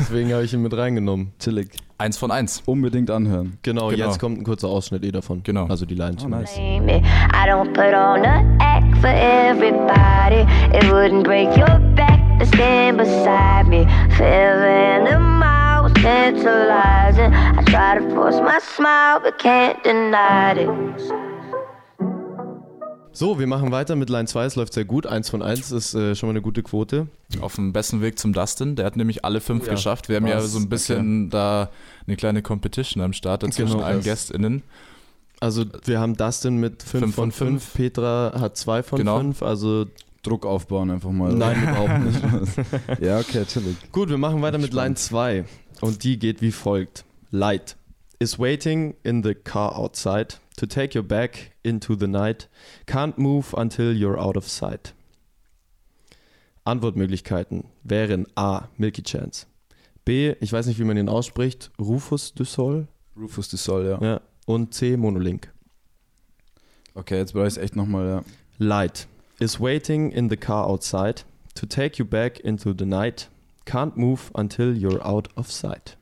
[0.00, 1.32] deswegen habe ich ihn mit reingenommen.
[1.38, 1.70] Chillig.
[1.98, 2.62] Eins von eins.
[2.64, 3.58] Unbedingt anhören.
[3.62, 4.06] Genau, Genau.
[4.06, 5.42] jetzt kommt ein kurzer Ausschnitt eh davon.
[5.42, 5.66] Genau.
[5.66, 6.56] Also die Line Oh, nice.
[6.56, 6.90] I
[7.46, 10.46] don't put on a act for everybody.
[10.76, 13.84] It wouldn't break your back to stand beside me.
[14.20, 17.32] A mile was tantalizing.
[17.34, 21.27] I try to force my smile, but can't deny it.
[23.12, 24.44] So, wir machen weiter mit Line 2.
[24.44, 25.06] Es läuft sehr gut.
[25.06, 27.08] Eins von eins ist äh, schon mal eine gute Quote.
[27.40, 28.76] Auf dem besten Weg zum Dustin.
[28.76, 29.72] Der hat nämlich alle fünf Ja.
[29.72, 30.08] geschafft.
[30.08, 30.52] Wir haben ja Was?
[30.52, 31.70] so ein bisschen da
[32.06, 34.62] eine kleine Competition am Start zwischen Genau, allen GästInnen.
[35.40, 37.72] Also wir haben Dustin mit 5 Fünf von von 5.
[37.74, 39.18] Petra hat 2 von Genau.
[39.18, 39.42] 5.
[39.42, 39.86] Also
[40.22, 41.32] Druck aufbauen einfach mal.
[41.32, 42.20] nein, überhaupt nicht.
[43.00, 43.76] ja, okay, chillig.
[43.90, 45.44] Gut, wir machen weiter mit Line 2.
[45.80, 47.04] Und die geht wie folgt.
[47.30, 47.76] Light
[48.20, 52.48] is waiting in the car outside to take you back into the night.
[52.86, 54.94] Can't move until you're out of sight.
[56.64, 58.68] Antwortmöglichkeiten wären A.
[58.76, 59.46] Milky Chance.
[60.04, 60.34] B.
[60.40, 61.70] Ich weiß nicht, wie man ihn ausspricht.
[61.78, 62.88] Rufus du Sol.
[63.16, 64.00] Rufus du Sol, ja.
[64.00, 64.20] Ja.
[64.46, 64.96] Und C.
[64.96, 65.52] Monolink.
[66.94, 68.24] Okay, jetzt brauche ich echt nochmal, ja.
[68.58, 69.06] Light
[69.38, 73.28] is waiting in the car outside to take you back into the night.
[73.66, 75.97] Can't move until you're out of sight.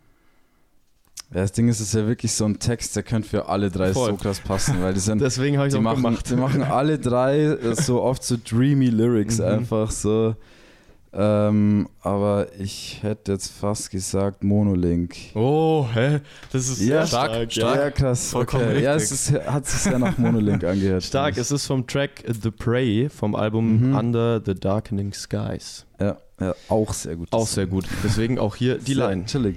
[1.34, 3.68] Ja, das Ding ist, es ist ja wirklich so ein Text, der könnte für alle
[3.70, 4.10] drei Voll.
[4.10, 6.30] so krass passen, weil die sind, Deswegen habe ich die auch machen, gemacht.
[6.30, 9.44] die machen alle drei äh, so oft so dreamy Lyrics Mhm.
[9.44, 10.36] einfach so.
[11.18, 15.14] Ähm, aber ich hätte jetzt fast gesagt Monolink.
[15.34, 16.20] Oh, hä?
[16.52, 17.30] Das ist Ja, stark.
[17.30, 17.76] stark, stark.
[17.76, 18.30] Ja, krass.
[18.30, 18.82] Vollkommen okay.
[18.82, 21.02] Ja, es ist, hat sich sehr nach Monolink angehört.
[21.04, 23.96] Stark, es ist vom Track The Prey vom Album Mhm.
[23.96, 25.86] Under the Darkening Skies.
[25.98, 27.28] Ja, ja, auch sehr gut.
[27.32, 27.86] Auch sehr gut.
[28.04, 29.24] Deswegen auch hier die Sehr Line.
[29.24, 29.56] Chillig.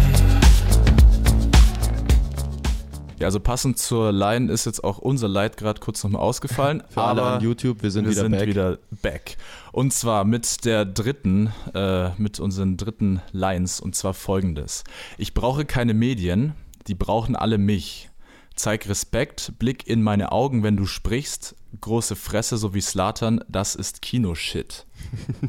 [3.21, 6.81] Ja, also passend zur Line ist jetzt auch unser Light gerade kurz nochmal ausgefallen.
[6.89, 8.47] Für alle aber an YouTube, wir sind wir wieder sind back.
[8.47, 9.37] wieder back.
[9.71, 13.79] Und zwar mit der dritten, äh, mit unseren dritten Lines.
[13.79, 14.83] Und zwar folgendes.
[15.19, 16.55] Ich brauche keine Medien,
[16.87, 18.09] die brauchen alle mich.
[18.55, 21.55] Zeig Respekt, Blick in meine Augen, wenn du sprichst.
[21.79, 24.87] Große Fresse, so wie Slatan, das ist Kinoshit.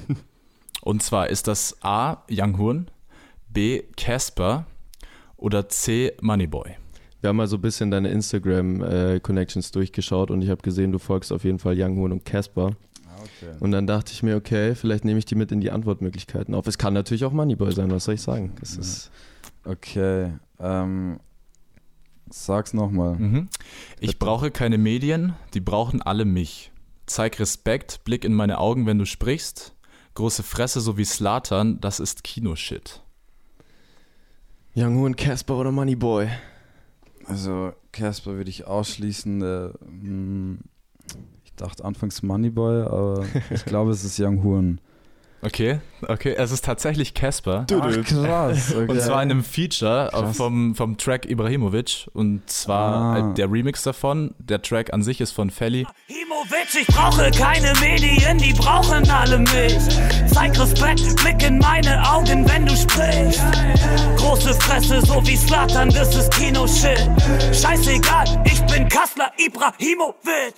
[0.83, 2.19] Und zwar ist das A.
[2.31, 2.91] Young Horn,
[3.49, 3.85] B.
[3.97, 4.67] Casper
[5.39, 6.13] oder C.
[6.21, 6.82] Moneyboy.
[7.23, 11.33] Wir haben mal so ein bisschen deine Instagram-Connections durchgeschaut und ich habe gesehen, du folgst
[11.33, 12.73] auf jeden Fall Young Hoon und Casper.
[13.23, 13.53] Okay.
[13.61, 16.67] Und dann dachte ich mir, okay, vielleicht nehme ich die mit in die Antwortmöglichkeiten auf.
[16.67, 18.53] Es kann natürlich auch Moneyboy sein, was soll ich sagen?
[18.61, 19.13] Es ist
[19.65, 20.33] Okay.
[20.59, 21.21] Ähm,
[22.29, 23.15] sag's nochmal.
[23.15, 23.49] Mhm.
[24.01, 26.73] Ich brauche keine Medien, die brauchen alle mich.
[27.07, 29.75] Zeig Respekt, Blick in meine Augen, wenn du sprichst.
[30.15, 33.03] Große Fresse, so wie Slatan, das ist Kinoshit.
[34.75, 36.29] Young Hoon, Casper oder Moneyboy?
[37.27, 39.41] Also, Casper würde ich ausschließen.
[39.41, 40.59] Der, hm,
[41.45, 44.81] ich dachte anfangs Moneyboy, aber ich glaube, es ist Young Horn.
[45.45, 47.67] Okay, okay, es ist tatsächlich Casper.
[47.69, 48.73] Ach, krass.
[48.83, 48.87] Okay.
[48.91, 50.37] Und zwar in einem Feature Krass.
[50.37, 52.09] vom, vom Track Ibrahimovic.
[52.15, 53.31] Und zwar Ah.
[53.31, 54.35] äh, der Remix davon.
[54.39, 55.85] Der Track an sich ist von Felly.
[56.07, 59.77] Himovic, ich brauche keine Medien, die brauchen alle mich.
[60.33, 63.43] Zeig Respekt, Blick in meine Augen, wenn du sprichst.
[64.17, 67.01] Große Fresse, so wie Slatan, das ist Kino-Shit.
[67.53, 70.55] Scheißegal, ich bin Kassler Ibrahimovic.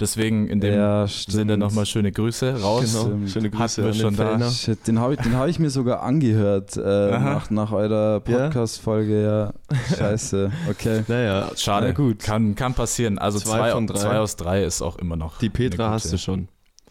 [0.00, 2.96] Deswegen in dem Ja, Sinne nochmal schöne Grüße raus.
[3.02, 3.26] Genau.
[3.26, 4.26] Schöne Grüße wir schon da.
[4.28, 4.50] Fellner.
[4.50, 6.80] Shit, den habe ich, den hab ich mir sogar angehört äh,
[7.10, 9.22] nach, nach eurer Podcast-Folge.
[9.22, 9.52] Ja,
[9.96, 10.52] scheiße.
[10.70, 11.04] Okay.
[11.08, 12.20] Naja, Schade, na gut.
[12.20, 13.18] Kann, kann passieren.
[13.18, 13.98] Also Zwei zwei, von drei.
[13.98, 15.38] zwei aus drei ist auch immer noch.
[15.38, 16.48] Die Petra eine hast du schon.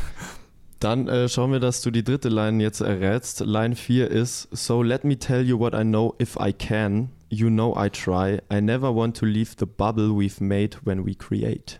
[0.80, 3.42] Dann äh, schauen wir, dass du die dritte Line jetzt errätst.
[3.42, 7.10] Line 4 ist So let me tell you what I know if I can.
[7.30, 8.42] You know I try.
[8.52, 11.80] I never want to leave the bubble we've made when we create.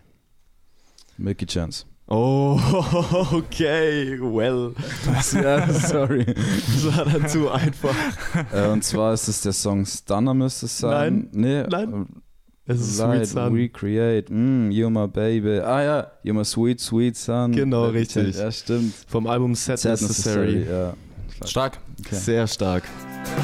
[1.20, 1.84] Mickey Chance.
[2.08, 2.58] Oh,
[3.32, 4.74] okay, well.
[5.32, 6.24] ja, sorry.
[6.26, 7.94] Das war dann zu einfach.
[8.52, 11.28] äh, und zwar ist es der Song Stunner, müsste es sein.
[11.32, 12.06] Nee, nein.
[12.66, 13.54] äh, Es ist Light, Sweet Sun.
[13.54, 14.32] Recreate.
[14.32, 15.60] Mm, you're my baby.
[15.60, 17.52] Ah ja, you're my sweet, sweet son.
[17.52, 18.36] Genau, richtig.
[18.36, 18.92] Ja, stimmt.
[19.06, 20.66] Vom Album Set, Sad Necessary.
[20.68, 20.94] Ja.
[21.44, 21.78] Stark.
[22.00, 22.16] Okay.
[22.16, 22.82] Sehr stark.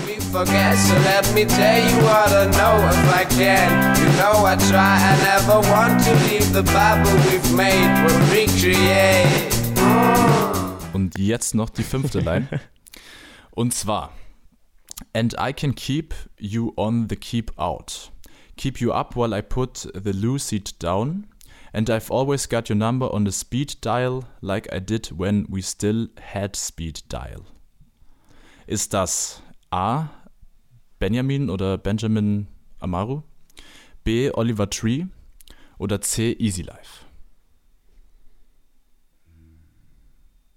[0.06, 3.96] Me forget, so let me tell you what I know if I can.
[3.98, 9.56] You know I try, I never want to leave the Bible we've made, we'll recreate.
[10.92, 12.48] Und jetzt noch die fünfte Line.
[13.50, 14.12] Und zwar,
[15.12, 18.10] and I can keep you on the keep out.
[18.56, 21.26] Keep you up while I put the loose seat down.
[21.72, 25.60] And I've always got your number on the speed dial, like I did when we
[25.60, 27.44] still had speed dial.
[28.66, 30.08] Ist das A.
[30.98, 32.46] Benjamin oder Benjamin
[32.80, 33.22] Amaru?
[34.04, 34.30] B.
[34.32, 35.06] Oliver Tree?
[35.78, 36.32] Oder C.
[36.38, 37.04] Easy Life?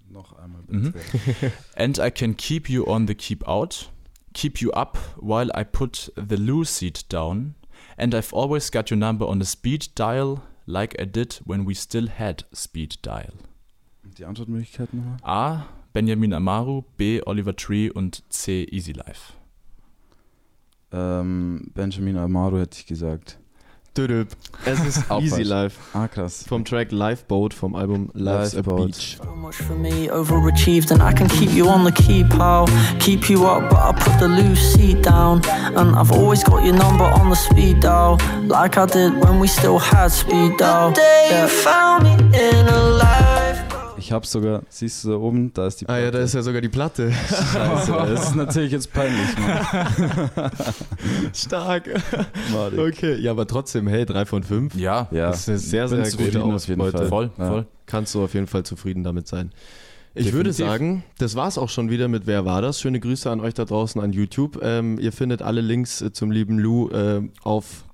[0.10, 0.94] Noch einmal Mhm.
[0.94, 1.52] bitte.
[1.76, 3.92] And I can keep you on the keep out,
[4.34, 7.56] keep you up while I put the loose seat down,
[7.98, 11.74] and I've always got your number on the speed dial, like I did when we
[11.76, 13.34] still had speed dial.
[14.18, 15.18] Die Antwortmöglichkeiten nochmal?
[15.24, 15.66] A.
[15.94, 17.22] Benjamin Amaru, B.
[17.26, 18.64] Oliver Tree und C.
[18.72, 19.34] Easy Life.
[20.92, 23.38] Ähm, Benjamin Amaro hätte ich gesagt.
[23.98, 24.30] Düdüp.
[24.66, 25.48] Es ist Easy falsch.
[25.48, 25.80] Life.
[25.94, 26.46] Ah, krass.
[26.48, 28.86] Vom Track Lifeboat vom Album Life's a Lifeboat.
[28.88, 29.18] Beach.
[29.22, 32.70] So much for me, overachieved, and I can keep you on the keep out.
[33.00, 35.42] Keep you up, but I put the loose seat down.
[35.76, 39.48] And I've always got your number on the speed dial, like I did when we
[39.48, 40.92] still had speed dial.
[40.92, 43.69] The day you found me in a life.
[44.00, 46.42] Ich habe sogar, siehst du da oben, da ist die Ah ja, da ist ja
[46.42, 47.12] sogar die Platte.
[47.12, 50.52] Scheiße, das ist natürlich jetzt peinlich, Mann.
[51.34, 51.90] Stark.
[52.52, 52.80] Madig.
[52.80, 54.76] Okay, ja, aber trotzdem, hey, drei von fünf.
[54.76, 56.98] Ja, Das ist eine sehr, bin sehr gute zufrieden auf jeden Ausbeute.
[56.98, 57.08] Fall.
[57.10, 57.48] Voll, Ja.
[57.50, 57.68] voll.
[57.86, 59.52] Kannst du auf jeden Fall zufrieden damit sein.
[60.16, 60.34] Ich Definitiv.
[60.34, 62.80] würde sagen, das war's auch schon wieder mit Wer war das?
[62.82, 64.60] Schöne Grüße an euch da draußen an YouTube.
[64.62, 67.86] Ähm, ihr findet alle Links äh, zum lieben Lou äh, auf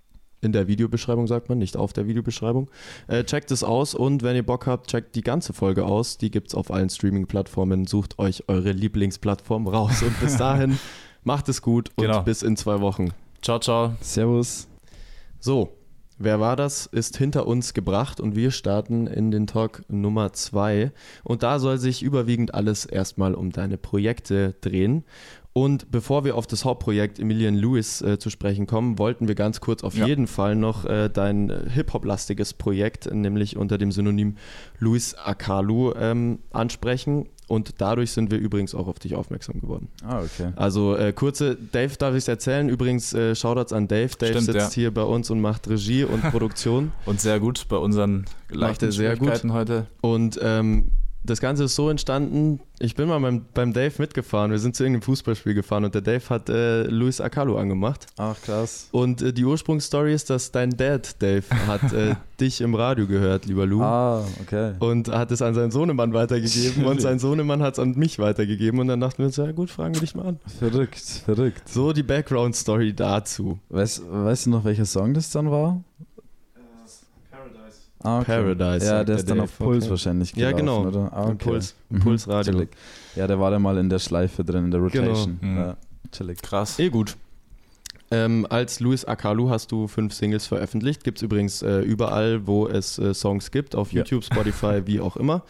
[0.45, 2.69] in der Videobeschreibung, sagt man, nicht auf der Videobeschreibung.
[3.07, 6.17] Äh, checkt es aus und wenn ihr Bock habt, checkt die ganze Folge aus.
[6.17, 7.85] Die gibt es auf allen Streaming-Plattformen.
[7.87, 10.01] Sucht euch eure Lieblingsplattform raus.
[10.03, 10.79] Und bis dahin,
[11.23, 12.21] macht es gut und Genau.
[12.21, 13.09] bis in zwei Wochen.
[13.41, 13.93] Ciao, ciao.
[13.99, 14.67] Servus.
[15.39, 15.69] So,
[16.17, 16.85] wer war das?
[16.85, 20.91] Ist hinter uns gebracht und wir starten in den Talk Nummer zwei.
[21.23, 25.03] Und da soll sich überwiegend alles erstmal um deine Projekte drehen.
[25.57, 29.61] Und bevor wir auf das Hauptprojekt Emilian Lewis äh, zu sprechen kommen, wollten wir ganz
[29.61, 30.05] kurz auf Ja.
[30.05, 34.35] jeden Fall noch äh, dein äh, Hip-Hop-lastiges Projekt, nämlich unter dem Synonym
[34.79, 37.29] Luis Akalu, ähm, ansprechen.
[37.47, 39.89] Und dadurch sind wir übrigens auch auf dich aufmerksam geworden.
[40.03, 40.51] Ah, okay.
[40.55, 42.69] Also äh, kurze, Dave darf ich es erzählen.
[42.69, 44.09] Übrigens, äh, Shoutouts an Dave.
[44.17, 44.81] Dave Stimmt, sitzt ja.
[44.81, 46.91] hier bei uns und macht Regie und Produktion.
[47.05, 49.43] Und sehr gut bei unseren leichten er sehr gut.
[49.51, 49.85] Heute.
[50.01, 50.89] Und ähm,
[51.25, 54.51] das Ganze ist so entstanden, ich bin mal beim, beim Dave mitgefahren.
[54.51, 58.07] Wir sind zu irgendeinem Fußballspiel gefahren und der Dave hat äh, Luis Akalo angemacht.
[58.17, 58.89] Ach, krass.
[58.91, 63.45] Und äh, die Ursprungsstory ist, dass dein Dad, Dave, hat äh, dich im Radio gehört,
[63.45, 63.81] lieber Lou.
[63.81, 64.73] Ah, okay.
[64.79, 68.79] Und hat es an seinen Sohnemann weitergegeben und sein Sohnemann hat es an mich weitergegeben
[68.79, 70.39] und dann dachten wir uns, ja gut, fragen wir dich mal an.
[70.59, 71.69] Verrückt, verrückt.
[71.69, 73.59] So die Background-Story dazu.
[73.69, 75.81] Weißt, weißt du noch, welcher Song das dann war?
[78.05, 78.25] Ah, okay.
[78.55, 79.89] Paradise, Ja, der der ist dann Dave, auf Puls okay.
[79.91, 81.05] wahrscheinlich Ja, gelaufen, genau.
[81.05, 81.13] oder?
[81.13, 81.31] Ah, okay.
[81.31, 82.53] Impuls, Mhm, Impulsradio.
[82.53, 82.69] chillig.
[83.15, 85.37] Ja, der war dann mal in der Schleife drin, in der Rotation.
[85.41, 85.51] Genau.
[85.53, 85.57] Mhm.
[85.57, 85.77] Ja,
[86.11, 86.41] chillig.
[86.41, 86.79] Krass.
[86.79, 87.15] Eh gut.
[88.11, 91.03] Ähm, als Luis Akalu hast du fünf Singles veröffentlicht.
[91.03, 93.99] Gibt es übrigens äh, überall, wo es äh, Songs gibt, auf Ja.
[93.99, 95.41] YouTube, Spotify, wie auch immer.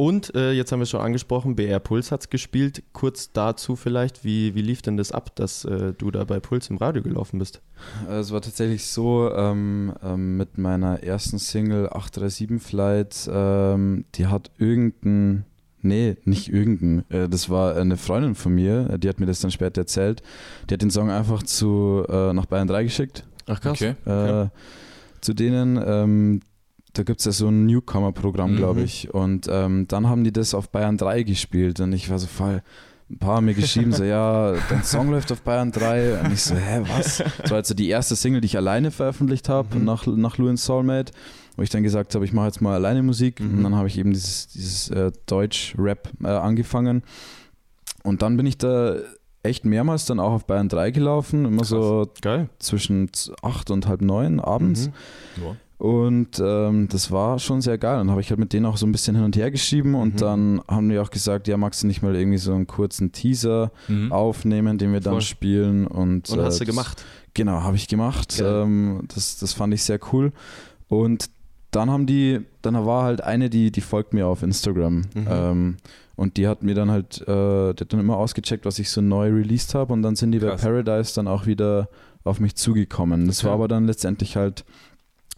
[0.00, 2.82] Und äh, jetzt haben wir es schon angesprochen, BR Puls hat es gespielt.
[2.94, 6.70] Kurz dazu vielleicht, wie, wie lief denn das ab, dass äh, du da bei Puls
[6.70, 7.60] im Radio gelaufen bist?
[8.08, 14.26] Äh, Es war tatsächlich so, ähm, ähm, mit meiner ersten Single 837 Flight, ähm, die
[14.28, 15.44] hat irgendein,
[15.82, 19.50] nee, nicht irgendein, äh, das war eine Freundin von mir, die hat mir das dann
[19.50, 20.22] später erzählt,
[20.70, 23.82] die hat den Song einfach zu, äh, nach Bayern 3 geschickt, Ach krass.
[23.82, 23.94] Okay.
[24.06, 24.48] äh,
[25.20, 26.40] zu denen, ähm,
[26.92, 28.56] da gibt es ja so ein Newcomer-Programm, Mhm.
[28.56, 32.18] glaube ich, und ähm, dann haben die das auf Bayern 3 gespielt und ich war
[32.18, 32.62] so voll,
[33.10, 36.20] ein paar haben mir geschrieben, so, ja, dein Song läuft auf Bayern 3.
[36.20, 37.18] Und ich so, hä, was?
[37.42, 39.84] Das war jetzt so die erste Single, die ich alleine veröffentlicht habe, Mhm.
[39.84, 41.12] nach, nach Louis Soulmate,
[41.56, 43.40] wo ich dann gesagt habe, ich mache jetzt mal alleine Musik.
[43.40, 43.56] Mhm.
[43.58, 47.02] Und dann habe ich eben dieses, dieses äh, Deutsch-Rap äh, angefangen.
[48.04, 48.94] Und dann bin ich da
[49.42, 52.48] echt mehrmals dann auch auf Bayern 3 gelaufen, immer so Geil.
[52.60, 53.10] zwischen
[53.42, 54.86] 8 und halb 9 abends.
[55.36, 55.42] Mhm.
[55.44, 55.56] Ja.
[55.80, 57.96] Und ähm, das war schon sehr geil.
[57.96, 60.14] Dann habe ich halt mit denen auch so ein bisschen hin und her geschrieben und
[60.14, 60.18] Mhm.
[60.18, 63.72] dann haben die auch gesagt, ja, magst du nicht mal irgendwie so einen kurzen Teaser
[63.88, 64.12] Mhm.
[64.12, 65.20] aufnehmen, den wir dann Voll.
[65.22, 65.86] spielen.
[65.86, 67.02] Und, Und äh, hast du das- gemacht?
[67.32, 68.36] Genau, habe ich gemacht.
[68.38, 68.62] Geil.
[68.64, 70.32] Ähm, das, das fand ich sehr cool.
[70.88, 71.30] Und
[71.70, 74.96] dann haben die, dann war halt eine, die, die folgt mir auf Instagram.
[75.14, 75.26] Mhm.
[75.30, 75.76] Ähm,
[76.14, 79.00] und die hat mir dann halt, äh, die hat dann immer ausgecheckt, was ich so
[79.00, 79.94] neu released habe.
[79.94, 80.60] Und dann sind die Krass.
[80.60, 81.88] bei Paradise dann auch wieder
[82.24, 83.26] auf mich zugekommen.
[83.26, 83.46] Das Okay.
[83.46, 84.66] war aber dann letztendlich halt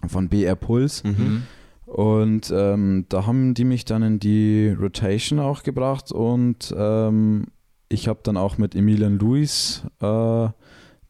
[0.09, 1.03] von BR Puls.
[1.05, 1.43] Mhm.
[1.87, 7.45] Und ähm, da haben die mich dann in die Rotation auch gebracht und ähm,
[7.91, 10.49] ich habe dann auch mit Emilian Lewis äh,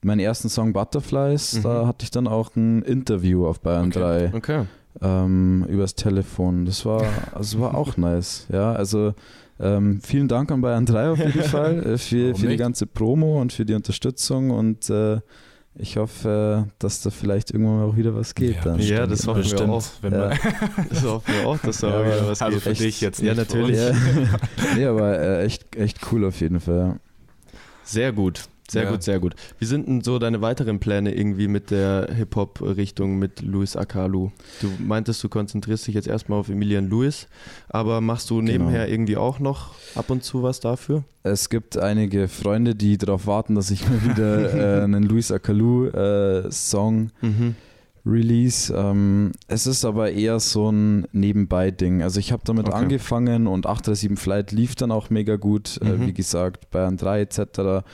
[0.04, 1.62] meinen ersten Song Butterflies, Mhm.
[1.62, 4.30] da hatte ich dann auch ein Interview auf Bayern Okay.
[4.30, 4.64] 3 Okay.
[5.00, 6.64] ähm, übers Telefon.
[6.64, 8.48] Das war, also war auch nice.
[8.52, 9.14] Ja, also
[9.60, 12.86] ähm, vielen Dank an Bayern 3 auf jeden Fall äh, für, Warum für die ganze
[12.88, 15.20] Promo und für die Unterstützung und äh,
[15.74, 18.56] ich hoffe, dass da vielleicht irgendwann mal auch wieder was geht.
[18.56, 18.78] Ja, dann.
[18.80, 19.70] Ja, das hoffen wir Bestimmt.
[19.70, 19.84] auch.
[20.02, 20.18] Wenn Ja.
[20.28, 20.38] man,
[20.90, 22.76] Das hoffen wir auch, dass da Ja, wieder was also geht.
[22.76, 23.28] für dich jetzt nicht.
[23.28, 23.76] Ja, natürlich.
[23.78, 23.92] Ja,
[24.76, 27.00] nee, aber äh, echt, echt cool auf jeden Fall.
[27.84, 28.90] Sehr gut, sehr Ja.
[28.90, 29.34] gut, sehr gut.
[29.58, 34.30] Wie sind denn so deine weiteren Pläne irgendwie mit der Hip-Hop-Richtung mit Luis Akalu?
[34.60, 37.28] Du meintest, du konzentrierst dich jetzt erstmal auf Emilian Lewis,
[37.68, 41.04] aber machst du nebenher irgendwie auch noch ab und zu was dafür?
[41.22, 45.86] Es gibt einige Freunde, die darauf warten, dass ich mal wieder äh, einen Luis Akalu
[45.88, 47.54] äh, Song Mhm.
[48.04, 48.72] release.
[48.76, 52.02] Ähm, es ist aber eher so ein Nebenbei-Ding.
[52.02, 52.76] Also ich habe damit Okay.
[52.76, 55.78] angefangen und 837 Flight lief dann auch mega gut.
[55.82, 56.06] Äh, Mhm.
[56.06, 57.84] wie gesagt, Bayern 3 etc.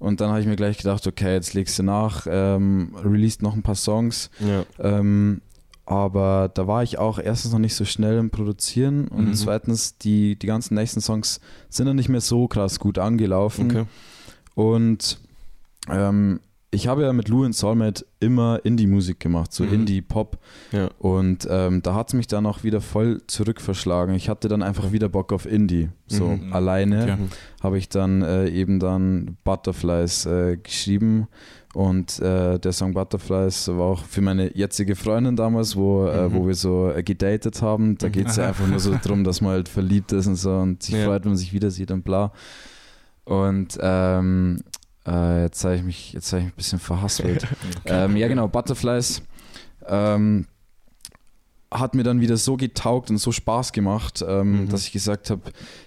[0.00, 3.54] Und dann habe ich mir gleich gedacht, okay, jetzt legst du nach, ähm, released noch
[3.54, 4.30] ein paar Songs.
[4.40, 4.64] Ja.
[4.80, 5.40] Ähm,
[5.86, 9.34] aber da war ich auch erstens noch nicht so schnell im Produzieren und Mhm.
[9.34, 13.70] zweitens, die, die ganzen nächsten Songs sind dann nicht mehr so krass gut angelaufen.
[13.70, 13.84] Okay.
[14.54, 15.20] Und
[15.88, 16.40] ähm,
[16.72, 19.72] ich habe ja mit Lou und Soulmate immer Indie-Musik gemacht, so Mhm.
[19.72, 20.38] Indie-Pop.
[20.70, 20.88] Ja.
[21.00, 24.14] Und ähm, da hat es mich dann auch wieder voll zurückverschlagen.
[24.14, 25.88] Ich hatte dann einfach wieder Bock auf Indie.
[26.06, 26.52] So Mhm.
[26.52, 27.16] alleine Okay.
[27.62, 31.26] habe ich dann äh, eben dann Butterflies äh, geschrieben.
[31.74, 36.34] Und äh, der Song Butterflies war auch für meine jetzige Freundin damals, wo, äh, Mhm.
[36.34, 37.98] wo wir so äh, gedatet haben.
[37.98, 40.52] Da geht es ja einfach nur so drum, dass man halt verliebt ist und so
[40.56, 41.04] und sich Ja.
[41.06, 42.32] freut, wenn man sich wieder sieht und bla.
[43.24, 44.60] Und ähm,
[45.10, 47.46] äh, jetzt habe ich mich, jetzt habe ich mich ein bisschen verhaspelt.
[47.86, 49.22] ähm, ja, genau, Butterflies
[49.86, 50.46] ähm,
[51.72, 54.68] hat mir dann wieder so getaugt und so Spaß gemacht, ähm, Mhm.
[54.70, 55.42] dass ich gesagt habe,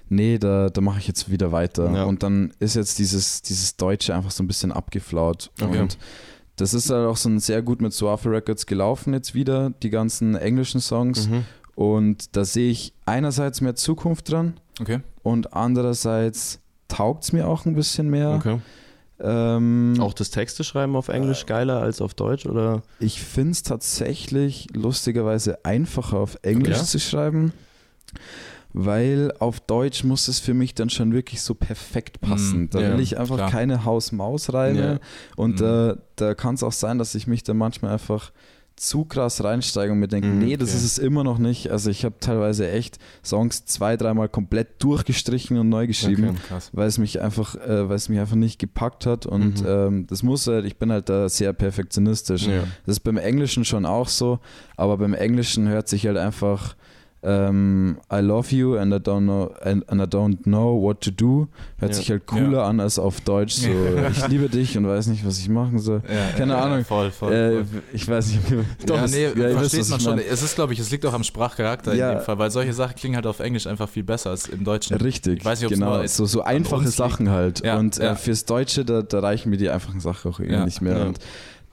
[0.09, 1.91] nee, da, da mache ich jetzt wieder weiter.
[1.91, 2.03] Ja.
[2.05, 5.51] Und dann ist jetzt dieses, dieses Deutsche einfach so ein bisschen abgeflaut.
[5.61, 5.79] Okay.
[5.81, 5.97] Und
[6.55, 9.89] das ist halt auch so ein sehr gut mit Suave Records gelaufen jetzt wieder, die
[9.89, 11.27] ganzen englischen Songs.
[11.27, 11.43] Mhm.
[11.75, 14.99] Und da sehe ich einerseits mehr Zukunft dran Okay.
[15.23, 18.35] und andererseits taugt es mir auch ein bisschen mehr.
[18.35, 18.59] Okay.
[19.19, 22.81] Ähm, Auch das Texte schreiben auf Englisch geiler als auf Deutsch oder?
[22.99, 26.83] Ich finde es tatsächlich lustigerweise einfacher auf Englisch Ja?
[26.83, 27.53] zu schreiben,
[28.73, 32.63] weil auf Deutsch muss es für mich dann schon wirklich so perfekt passen.
[32.63, 33.51] Mm, da ja, will ich einfach klar.
[33.51, 34.99] keine Haus-Maus-Reime Ja.
[35.35, 35.63] und Mm.
[35.63, 38.31] äh, da kann es auch sein, dass ich mich dann manchmal einfach
[38.75, 40.77] zu krass reinsteige und mir denke, Mhm, nee, das okay.
[40.77, 41.69] ist es immer noch nicht.
[41.71, 46.59] Also ich habe teilweise echt Songs zwei, dreimal komplett durchgestrichen und neu geschrieben Okay.
[46.73, 49.67] Weil es mich einfach, äh, weil es mich einfach nicht gepackt hat und Mhm.
[49.67, 52.47] ähm, das muss halt, ich bin halt da sehr perfektionistisch.
[52.47, 52.63] Ja.
[52.85, 54.39] Das ist beim Englischen schon auch so,
[54.75, 56.75] aber beim Englischen hört sich halt einfach
[57.23, 61.11] ähm, I love you and I don't know and, and I don't know what to
[61.11, 61.47] do
[61.79, 61.97] hört Ja.
[61.97, 62.67] sich halt cooler Ja.
[62.67, 63.69] an als auf Deutsch so
[64.11, 66.01] ich liebe dich und weiß nicht was ich machen soll.
[66.07, 66.83] Ja, Keine Ahnung.
[66.85, 67.31] Voll, voll.
[67.33, 67.65] Äh, voll.
[67.93, 68.41] ich weiß nicht.
[68.85, 70.19] Doch, ja, nee, ja, versteht was man schon.
[70.19, 72.95] Es ist, glaube ich, es liegt auch am Sprachcharakter in dem Fall, weil solche Sachen
[72.95, 74.97] klingen halt auf Englisch einfach viel besser als im Deutschen.
[74.97, 75.97] Richtig, Ich weiß nicht, genau.
[75.97, 77.63] nur So, so einfache Sachen halt.
[77.65, 80.65] Ja, und äh, fürs Deutsche, da, da reichen mir die einfachen Sachen auch irgendwie Ja,
[80.65, 80.97] nicht mehr.
[80.97, 81.05] ja.
[81.05, 81.19] Und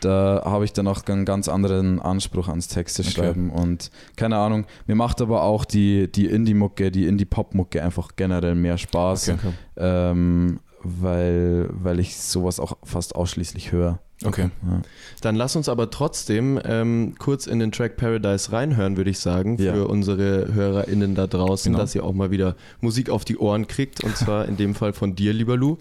[0.01, 3.11] da habe ich dann auch einen ganz anderen Anspruch ans Texte Okay.
[3.11, 3.51] schreiben.
[3.51, 8.79] Und keine Ahnung, mir macht aber auch die, die Indie-Mucke, die Indie-Pop-Mucke einfach generell mehr
[8.79, 9.53] Spaß, Okay.
[9.77, 13.99] ähm, weil, weil ich sowas auch fast ausschließlich höre.
[14.25, 14.51] Okay.
[14.67, 14.83] Ja.
[15.23, 19.57] Dann lass uns aber trotzdem ähm, kurz in den Track Paradise reinhören, würde ich sagen,
[19.59, 19.73] Ja.
[19.73, 21.83] für unsere HörerInnen da draußen, Genau.
[21.83, 24.93] dass ihr auch mal wieder Musik auf die Ohren kriegt und zwar in dem Fall
[24.93, 25.79] von dir, lieber Lou.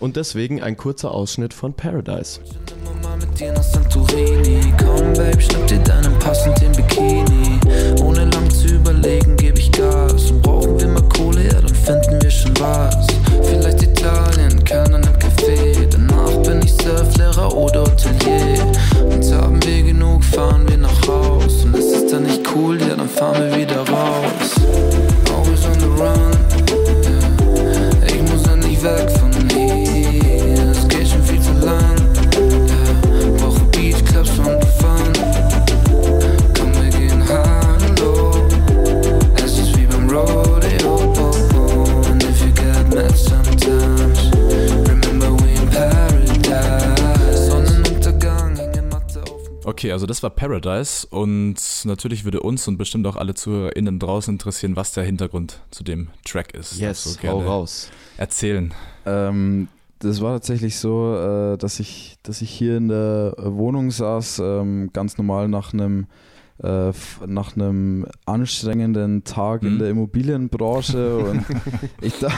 [0.00, 2.40] Und deswegen ein kurzer Ausschnitt von Paradise.
[20.32, 21.64] Fahren wir nach Haus.
[21.64, 23.89] Und ist es dann nicht cool, ja, dann fahren wir wieder
[49.70, 51.54] Okay, also das war Paradise und
[51.84, 56.08] natürlich würde uns und bestimmt auch alle ZuhörerInnen draußen interessieren, was der Hintergrund zu dem
[56.24, 56.76] Track ist.
[56.80, 57.88] Yes, hau gerne raus.
[58.16, 58.74] Erzählen.
[59.06, 59.68] Ähm,
[60.00, 64.90] das war tatsächlich so, äh, dass, ich, dass ich hier in der Wohnung saß, ähm,
[64.92, 66.08] ganz normal nach einem
[66.64, 66.90] äh,
[67.26, 69.78] nach einem anstrengenden Tag in Mhm.
[69.78, 71.46] der Immobilienbranche und
[72.00, 72.28] ich, da,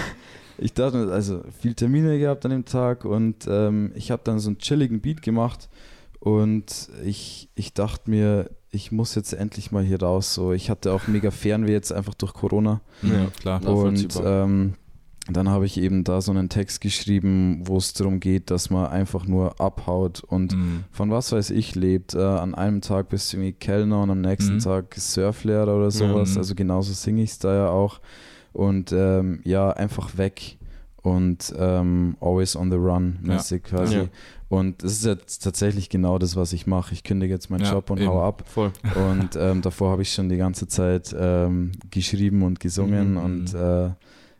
[0.58, 4.50] ich dachte, also viel Termine gehabt an dem Tag und ähm, ich habe dann so
[4.50, 5.70] einen chilligen Beat gemacht
[6.22, 10.34] und ich, ich dachte mir, ich muss jetzt endlich mal hier raus.
[10.34, 12.80] So, ich hatte auch mega Fernweh jetzt einfach durch Corona.
[13.02, 13.66] Ja, klar.
[13.66, 14.74] Und ähm,
[15.28, 18.86] dann habe ich eben da so einen Text geschrieben, wo es darum geht, dass man
[18.86, 20.84] einfach nur abhaut und Mhm.
[20.92, 22.14] von was weiß ich lebt.
[22.14, 24.60] Äh, an einem Tag bist du irgendwie Kellner und am nächsten Mhm.
[24.60, 26.30] Tag Surflehrer oder sowas.
[26.32, 26.38] Mhm.
[26.38, 28.00] Also genauso singe ich es da ja auch.
[28.52, 30.56] Und ähm, ja, einfach weg
[31.02, 33.96] und ähm, always on the run mäßig quasi.
[33.96, 34.04] Ja.
[34.52, 36.92] Und das ist jetzt tatsächlich genau das, was ich mache.
[36.92, 38.08] Ich kündige jetzt meinen Ja, Job und eben.
[38.10, 38.44] hau ab.
[38.46, 38.70] Voll.
[38.94, 43.16] Und ähm, davor habe ich schon die ganze Zeit ähm, geschrieben und gesungen Mhm.
[43.16, 43.90] und äh,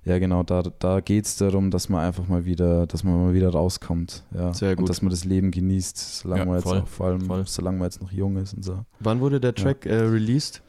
[0.05, 3.33] ja genau, da, da geht es darum, dass man einfach mal wieder, dass man mal
[3.35, 4.25] wieder rauskommt.
[4.35, 4.53] Ja.
[4.53, 4.81] Sehr gut.
[4.81, 7.45] Und dass man das Leben genießt, solange Ja, man jetzt voll, auch, vor allem, voll.
[7.47, 8.85] solange man jetzt noch jung ist und so.
[9.01, 10.61] Wann wurde der Track äh, released?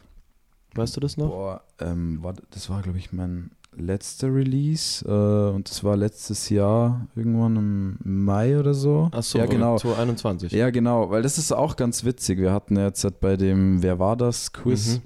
[0.76, 1.30] Weißt du das noch?
[1.30, 6.50] Boah, ähm, war, das war, glaube ich, mein letzter Release äh, und das war letztes
[6.50, 9.10] Jahr, irgendwann im Mai oder so.
[9.12, 9.78] Achso, ja genau.
[9.78, 10.52] 2021.
[10.52, 12.40] Ja, genau, weil das ist auch ganz witzig.
[12.40, 15.02] Wir hatten ja jetzt halt bei dem Wer war das Quiz,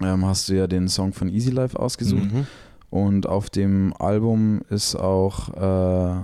[0.00, 2.32] ähm, hast du ja den Song von Easy Life ausgesucht.
[2.32, 2.46] Mhm.
[2.90, 6.22] Und auf dem Album ist auch äh,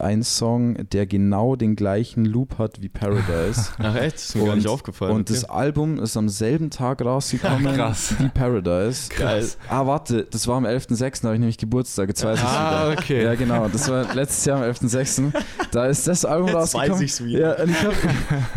[0.00, 3.70] ein Song, der genau den gleichen Loop hat wie Paradise.
[3.78, 4.16] Ach echt?
[4.16, 5.12] Ist mir gar nicht aufgefallen.
[5.14, 5.52] Und das okay.
[5.52, 8.14] Album ist am selben Tag rausgekommen Krass.
[8.18, 9.08] wie Paradise.
[9.18, 9.46] Geil.
[9.68, 12.90] Ah, warte, das war am 11.06., da habe ich nämlich Geburtstag, jetzt weiß ich Ah,
[12.90, 13.00] wieder.
[13.00, 13.24] okay.
[13.24, 15.32] Ja, genau, das war letztes Jahr am 11.06.
[15.72, 16.92] Da ist das Album Jetzt rausgekommen.
[16.92, 17.58] weiß ich's wieder.
[17.58, 17.94] Ja, und ich habe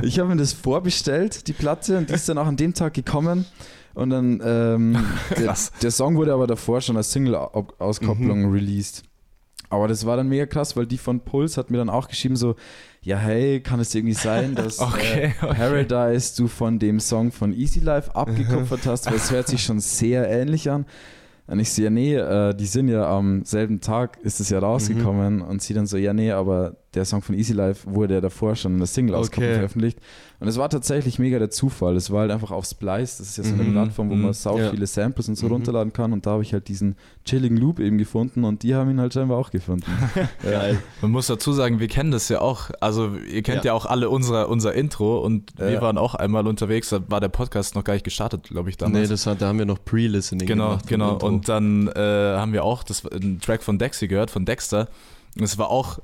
[0.02, 2.94] ich hab mir das vorbestellt, die Platte, und die ist dann auch an dem Tag
[2.94, 3.46] gekommen.
[3.96, 4.98] Und dann, ähm,
[5.38, 8.52] der, der Song wurde aber davor schon als Single-Auskopplung Mhm.
[8.54, 9.04] released.
[9.70, 12.36] Aber das war dann mega krass, weil die von Puls hat mir dann auch geschrieben
[12.36, 12.56] so,
[13.02, 15.56] ja hey, kann es irgendwie sein, dass Okay, äh, okay.
[15.56, 19.80] Paradise du von dem Song von Easy Life abgekupfert hast, weil es hört sich schon
[19.80, 20.86] sehr ähnlich an.
[21.48, 24.60] Und ich so, ja nee, äh, die sind ja am selben Tag, ist es ja
[24.60, 25.42] rausgekommen Mhm.
[25.44, 28.56] und sie dann so, ja nee, aber der Song von Easy Life wurde ja davor
[28.56, 29.54] schon in der Single Okay.
[29.54, 30.00] Veröffentlicht.
[30.40, 31.96] Und es war tatsächlich mega der Zufall.
[31.98, 34.22] Es war halt einfach auf Splice, das ist ja so eine Mhm, Plattform, wo mhm,
[34.24, 34.70] man sau ja.
[34.72, 35.52] viele Samples und so Mhm.
[35.54, 38.90] runterladen kann und da habe ich halt diesen chilligen Loop eben gefunden und die haben
[38.90, 39.86] ihn halt scheinbar auch gefunden.
[40.50, 40.62] ja.
[41.02, 42.72] Man muss dazu sagen, wir kennen das ja auch.
[42.80, 43.74] Also ihr kennt ja, Ja.
[43.74, 46.90] auch alle unser, unser Intro und wir waren auch einmal unterwegs.
[46.90, 49.04] Da war der Podcast noch gar nicht gestartet, glaube ich, damals.
[49.04, 50.88] Nee, das war, da haben wir noch Pre-Listening Genau, gemacht.
[50.88, 51.14] genau.
[51.14, 51.28] Intro.
[51.28, 51.92] Und dann äh,
[52.38, 54.88] haben wir auch das, einen Track von Dexy gehört, von Dexter.
[55.38, 56.00] Und es war auch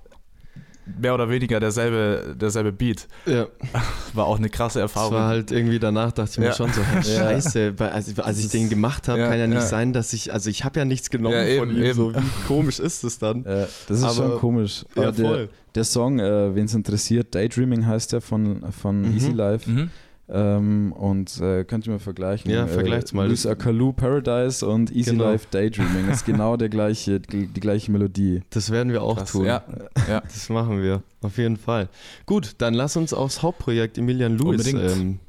[0.99, 3.07] mehr oder weniger derselbe, derselbe Beat.
[3.25, 3.47] ja,
[4.13, 5.13] War auch eine krasse das Erfahrung.
[5.13, 6.53] war halt irgendwie danach, dachte ich mir Ja.
[6.53, 7.01] schon so, Ja.
[7.03, 10.63] scheiße, als, als ich den gemacht habe, kann ja nicht sein, dass ich, also ich
[10.63, 11.93] habe ja nichts genommen eben, von ihm, eben.
[11.93, 13.43] so wie komisch ist es dann?
[13.43, 14.85] Das ist Aber- schon komisch.
[14.95, 19.15] Der, der Song, äh, wen es interessiert, Daydreaming heißt der von, von Mhm.
[19.17, 19.69] Easy Life.
[19.69, 19.89] Mhm.
[20.27, 22.49] Ähm, und äh, könnt ihr mal vergleichen.
[22.49, 23.27] Ja, äh, vergleicht's mal.
[23.27, 25.25] Luis Akalu Paradise und Easy Genau.
[25.25, 28.41] Life Daydreaming ist genau der gleiche, die, die gleiche Melodie.
[28.49, 29.31] Das werden wir auch Krass.
[29.31, 29.45] tun.
[29.45, 29.63] Ja,
[30.09, 30.21] ja.
[30.23, 31.89] Das machen wir, auf jeden Fall.
[32.25, 35.19] Gut, dann lass uns aufs Hauptprojekt Emilian Lewis ähm,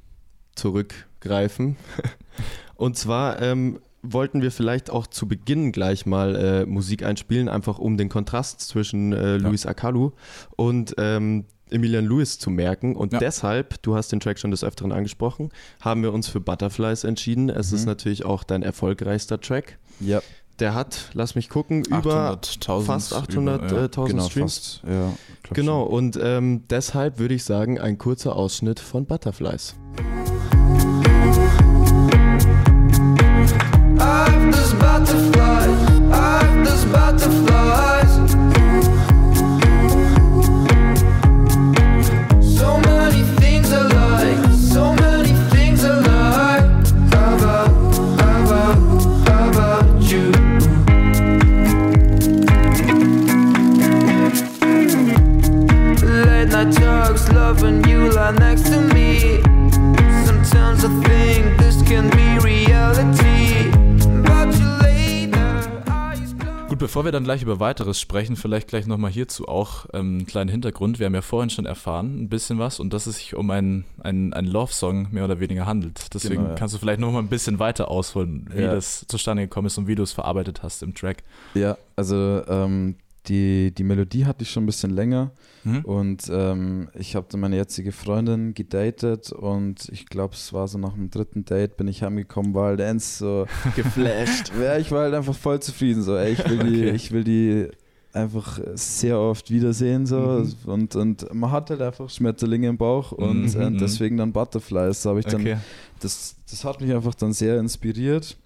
[0.55, 1.77] zurückgreifen.
[2.77, 7.79] Und zwar ähm, wollten wir vielleicht auch zu Beginn gleich mal äh, Musik einspielen, einfach
[7.79, 10.13] um den Kontrast zwischen äh, Luis Akalu
[10.57, 12.95] und ähm, Emilian Lewis zu merken.
[12.97, 13.19] Und Ja.
[13.19, 15.51] deshalb, du hast den Track schon des Öfteren angesprochen,
[15.81, 17.49] haben wir uns für Butterflies entschieden.
[17.51, 17.87] Es ist Mhm.
[17.89, 19.79] natürlich auch dein erfolgreichster Track.
[20.01, 20.21] Ja,
[20.59, 24.81] Der hat, lass mich gucken, über 800.000 fast über, 800.000 genau, Streams.
[24.81, 24.83] fast.
[24.91, 25.13] Ja,
[25.53, 29.75] Genau, und ähm, deshalb würde ich sagen, ein kurzer Ausschnitt von Butterflies.
[33.99, 36.46] I've this butterflies, I've
[66.87, 70.49] bevor wir dann gleich über weiteres sprechen, vielleicht gleich nochmal hierzu auch ähm, einen kleinen
[70.49, 70.99] Hintergrund.
[71.01, 73.85] Wir haben ja vorhin schon erfahren, ein bisschen was, und dass es sich um einen,
[74.03, 76.15] einen Love-Song mehr oder weniger handelt.
[76.15, 76.55] Deswegen Genau, ja.
[76.55, 78.75] kannst du vielleicht nochmal ein bisschen weiter ausholen, wie Ja.
[78.75, 81.25] das zustande gekommen ist und wie du es verarbeitet hast im Track.
[81.55, 82.95] Ja, also ähm,
[83.29, 85.33] die, die Melodie hatte ich schon ein bisschen länger
[85.65, 85.85] Mhm.
[85.85, 90.79] und ähm, ich habe dann meine jetzige Freundin gedatet und ich glaube, es war so
[90.79, 94.53] nach dem dritten Date bin ich heimgekommen, war halt ernst so Geflasht.
[94.63, 96.03] Ja, ich war halt einfach voll zufrieden.
[96.05, 96.91] So, ey, ich will die, Okay.
[96.95, 97.69] ich will die
[98.13, 100.07] einfach sehr oft wiedersehen.
[100.07, 100.21] So.
[100.21, 100.55] Mhm.
[100.71, 103.79] Und, und man hat halt einfach Schmetterlinge im Bauch und Mhm, äh, mhm.
[103.79, 105.03] deswegen dann Butterflies.
[105.03, 105.57] Da habe ich dann, Okay.
[106.01, 108.37] das, das hat mich einfach dann sehr inspiriert.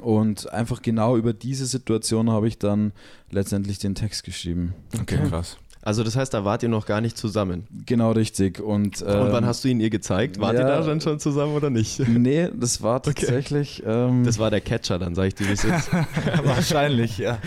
[0.00, 2.92] Und einfach genau über diese Situation habe ich dann
[3.30, 4.74] letztendlich den Text geschrieben.
[5.00, 5.56] Okay, krass.
[5.82, 7.66] Also das heißt, da wart ihr noch gar nicht zusammen.
[7.86, 8.60] Genau richtig.
[8.60, 10.38] Und, Und wann ähm, hast du ihn ihr gezeigt?
[10.38, 10.60] Wart ja.
[10.60, 12.00] ihr da dann schon zusammen oder nicht?
[12.08, 13.82] Nee, das war tatsächlich.
[13.86, 15.90] Ähm, Das war der Catcher, dann sag ich dir, wie es ist.
[16.44, 17.38] Wahrscheinlich, ja.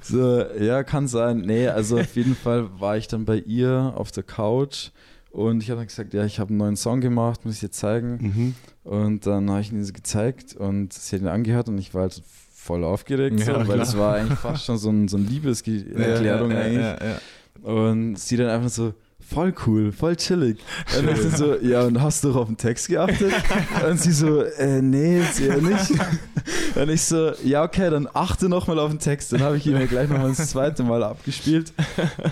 [0.00, 1.42] So, ja, kann sein.
[1.42, 4.90] Nee, also auf jeden Fall war ich dann bei ihr auf der Couch
[5.34, 7.72] und ich habe dann gesagt, ja, ich habe einen neuen Song gemacht, muss ich dir
[7.72, 8.18] zeigen.
[8.20, 8.54] Mhm.
[8.84, 12.22] Und dann habe ich ihn gezeigt und sie hat ihn angehört und ich war halt
[12.54, 13.76] voll aufgeregt, Ja, so, weil klar.
[13.78, 16.80] das war eigentlich fast schon so, ein, so eine Liebeserklärung ja, eigentlich.
[16.80, 20.58] Ja, ja, Und sie dann einfach so, voll cool, voll chillig.
[20.96, 23.32] Und ich so, ja, und hast du doch auf den Text geachtet?
[23.90, 25.90] Und sie so, äh, nee, sehr nicht.
[26.76, 29.32] Und ich so, ja, okay, dann achte nochmal auf den Text.
[29.32, 31.72] Dann habe ich ihn mir gleich nochmal das zweite Mal abgespielt.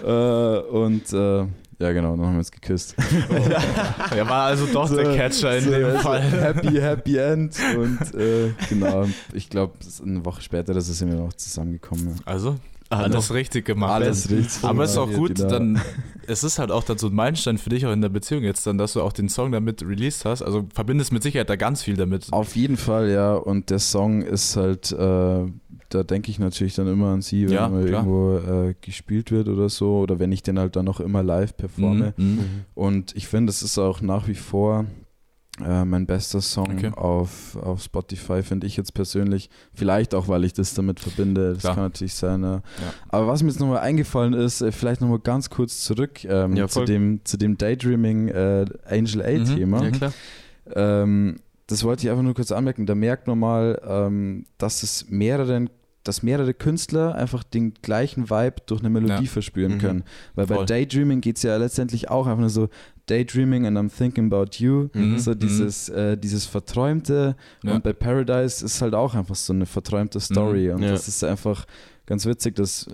[0.05, 1.47] Äh, und äh,
[1.79, 2.95] ja, genau, dann haben wir uns geküsst.
[3.31, 4.17] ja.
[4.17, 6.23] ja, war also doch der Catcher in so, dem also Fall.
[6.23, 7.57] Happy, happy End.
[7.77, 12.09] Und äh, genau, ich glaube, eine Woche später, das sind wir noch zusammengekommen.
[12.09, 12.15] Ja.
[12.25, 12.57] Also,
[12.93, 13.93] alles richtig gemacht.
[13.93, 14.65] Alles richtig.
[14.65, 15.49] Aber es ist auch gut, genau.
[15.49, 15.81] dann,
[16.27, 18.67] es ist halt auch dann so ein Meilenstein für dich auch in der Beziehung jetzt
[18.67, 20.43] dann, dass du auch den Song damit released hast.
[20.43, 22.33] Also verbindest mit Sicherheit da ganz viel damit.
[22.33, 23.35] Auf jeden Fall, ja.
[23.35, 25.47] Und der Song ist halt, äh,
[25.95, 28.05] da denke ich natürlich dann immer an sie, wenn Ja, mal klar.
[28.07, 28.37] irgendwo
[28.71, 29.99] äh, gespielt wird oder so.
[29.99, 32.15] Oder wenn ich den halt dann noch immer live performe.
[32.17, 32.65] Mhm.
[32.75, 34.87] Und ich finde, es ist auch nach wie vor
[35.63, 36.91] äh, mein bester Song Okay.
[36.97, 39.51] auf, auf Spotify, finde ich jetzt persönlich.
[39.75, 41.53] Vielleicht auch, weil ich das damit verbinde.
[41.53, 41.75] Das Klar.
[41.75, 42.43] kann natürlich sein.
[42.43, 42.63] Ja.
[43.11, 46.69] Aber was mir jetzt nochmal eingefallen ist, äh, vielleicht nochmal ganz kurz zurück ähm, Ja,
[46.69, 49.85] zu, dem, zu dem Daydreaming äh, Angel A-Thema.
[49.85, 50.13] Ja, klar.
[50.75, 51.37] Ähm,
[51.67, 52.87] das wollte ich einfach nur kurz anmerken.
[52.87, 55.71] Da merkt man mal, ähm, dass es mehreren
[56.05, 59.31] dass mehrere Künstler einfach den gleichen Vibe durch eine Melodie Ja.
[59.31, 59.79] verspüren Mhm.
[59.79, 60.05] können.
[60.35, 60.67] Weil bei Voll.
[60.67, 62.69] Daydreaming geht es ja letztendlich auch einfach nur so
[63.07, 64.89] Daydreaming and I'm thinking about you.
[64.95, 65.19] Mhm.
[65.19, 67.37] So dieses, äh, dieses Verträumte.
[67.63, 67.75] Ja.
[67.75, 70.71] Und bei Paradise ist halt auch einfach so eine verträumte Story.
[70.71, 70.91] Und Ja.
[70.91, 71.67] das ist einfach
[72.07, 72.87] ganz witzig, dass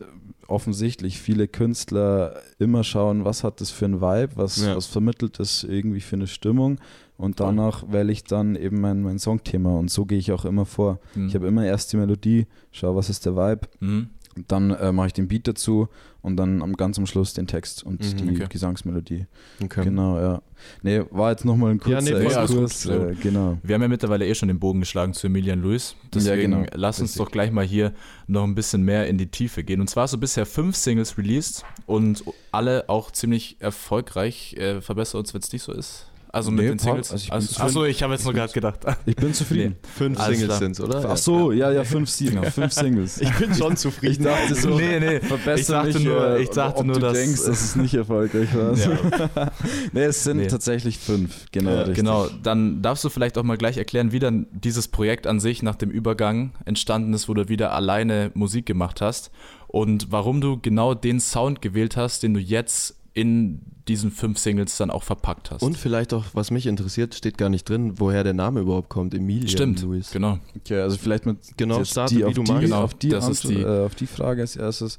[0.46, 4.76] offensichtlich viele Künstler immer schauen, was hat das für ein Vibe, was, Ja.
[4.76, 6.78] was vermittelt das irgendwie für eine Stimmung.
[7.18, 9.76] Und danach wähle ich dann eben mein, mein Songthema.
[9.76, 11.00] Und so gehe ich auch immer vor.
[11.14, 11.26] Mhm.
[11.28, 13.66] Ich habe immer erst die Melodie, schau, was ist der Vibe.
[13.80, 14.08] Mhm.
[14.46, 15.88] Dann äh, mache ich den Beat dazu
[16.22, 18.46] und dann am ganz am Schluss den Text und Mhm, die okay.
[18.48, 19.26] Gesangsmelodie.
[19.60, 19.82] Okay.
[19.82, 20.42] Genau, ja.
[20.82, 22.82] Nee, war jetzt nochmal ein Ja, kurzer nee, voll Exkurs.
[22.84, 23.58] gut, äh, genau.
[23.64, 25.96] Wir haben ja mittlerweile eh schon den Bogen geschlagen zu Emilian Lewis.
[26.14, 26.66] Deswegen genau.
[26.72, 27.24] lass uns Richtig.
[27.24, 27.92] doch gleich mal hier
[28.28, 29.80] noch ein bisschen mehr in die Tiefe gehen.
[29.80, 34.54] Und zwar hast du bisher fünf Singles released und alle auch ziemlich erfolgreich.
[34.56, 36.07] Äh, verbessere uns, wenn es nicht so ist.
[36.30, 36.78] Also mit Nee, den.
[36.78, 37.10] Singles.
[37.12, 38.80] Also Also, achso, ich habe jetzt nur gerade gedacht.
[39.06, 39.76] Ich bin zufrieden.
[39.96, 41.08] Fünf Alles Singles sind's, oder?
[41.08, 42.42] Ach so, ja, ja, fünf, Sie Genau.
[42.42, 43.20] fünf Singles.
[43.20, 44.12] Ich bin schon zufrieden.
[44.12, 47.00] Ich dachte so, Nee, nee, verbessere ich dachte mich, nur- ich dachte ob nur, du
[47.00, 48.74] dass- denkst, dass es nicht erfolgreich war.
[48.76, 49.50] Ja.
[49.92, 50.46] nee, es sind Nee.
[50.48, 51.46] tatsächlich fünf.
[51.52, 55.26] Genau, Ja, genau, dann darfst du vielleicht auch mal gleich erklären, wie dann dieses Projekt
[55.26, 59.30] an sich nach dem Übergang entstanden ist, wo du wieder alleine Musik gemacht hast
[59.66, 64.76] und warum du genau den Sound gewählt hast, den du jetzt in diesen fünf Singles
[64.76, 65.62] dann auch verpackt hast.
[65.62, 69.14] Und vielleicht auch, was mich interessiert, steht gar nicht drin, woher der Name überhaupt kommt.
[69.14, 70.10] Emilia Stimmt, Luis.
[70.10, 70.38] genau.
[70.56, 72.64] Okay, also vielleicht mit Genau, starte, die, wie auf du die, magst.
[72.64, 74.98] Genau, auf, die das ist Antwo- die- äh, auf die Frage als erstes.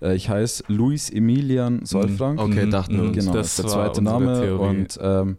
[0.00, 2.40] Äh, ich heiße Luis Emilian Solfrank.
[2.40, 3.16] Okay, Mhm, dachten wir uns.
[3.18, 4.40] Genau, Das das ist der zweite Name.
[4.40, 4.68] Theorie.
[4.68, 5.36] Und ähm,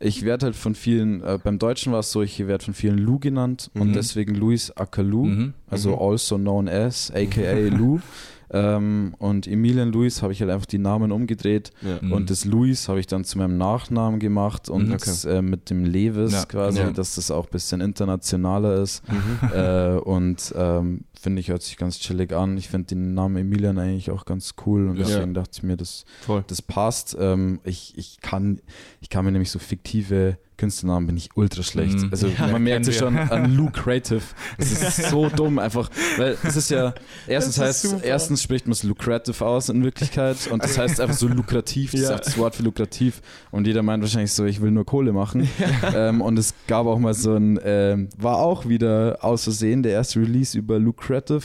[0.00, 2.98] ich werde halt von vielen, äh, beim Deutschen war es so, ich werde von vielen
[2.98, 3.80] Lou genannt Mhm.
[3.80, 5.54] und deswegen Luis Akalu, Mhm.
[5.70, 5.98] also Mhm.
[6.02, 8.00] also known as, aka Lou.
[8.50, 11.98] Ähm, und Emilian Luis habe ich halt einfach die Namen umgedreht Ja.
[12.00, 12.12] Mhm.
[12.12, 15.02] und das Luis habe ich dann zu meinem Nachnamen gemacht und Mhm, okay.
[15.06, 16.90] das, äh, mit dem Levis Ja, quasi, ja.
[16.90, 19.02] dass das auch ein bisschen internationaler ist.
[19.08, 19.48] Mhm.
[19.54, 22.56] äh, und ähm, finde ich, hört sich ganz chillig an.
[22.58, 25.04] Ich finde den Namen Emilian eigentlich auch ganz cool und Ja.
[25.06, 26.44] deswegen dachte ich mir, das, Voll.
[26.46, 27.16] das passt.
[27.18, 28.60] Ähm, ich, ich, kann,
[29.00, 31.98] ich kann mir nämlich so fiktive Künstlernamen bin ich ultra schlecht.
[31.98, 32.08] Mhm.
[32.10, 34.22] Also Ja, man merkt es schon an Lou Creative.
[34.58, 36.94] Das ist so dumm einfach, weil es ist ja
[37.26, 38.04] erstens ist heißt super.
[38.04, 42.00] erstens spricht man es lucrative aus in Wirklichkeit und das heißt einfach so lukrativ, das
[42.00, 42.12] ist Ja.
[42.12, 45.48] einfach das Wort für lukrativ und jeder meint wahrscheinlich so, ich will nur Kohle machen.
[45.94, 49.92] ähm, und es gab auch mal so ein, ähm, war auch wieder aus Versehen der
[49.92, 51.42] erste Release über lucrative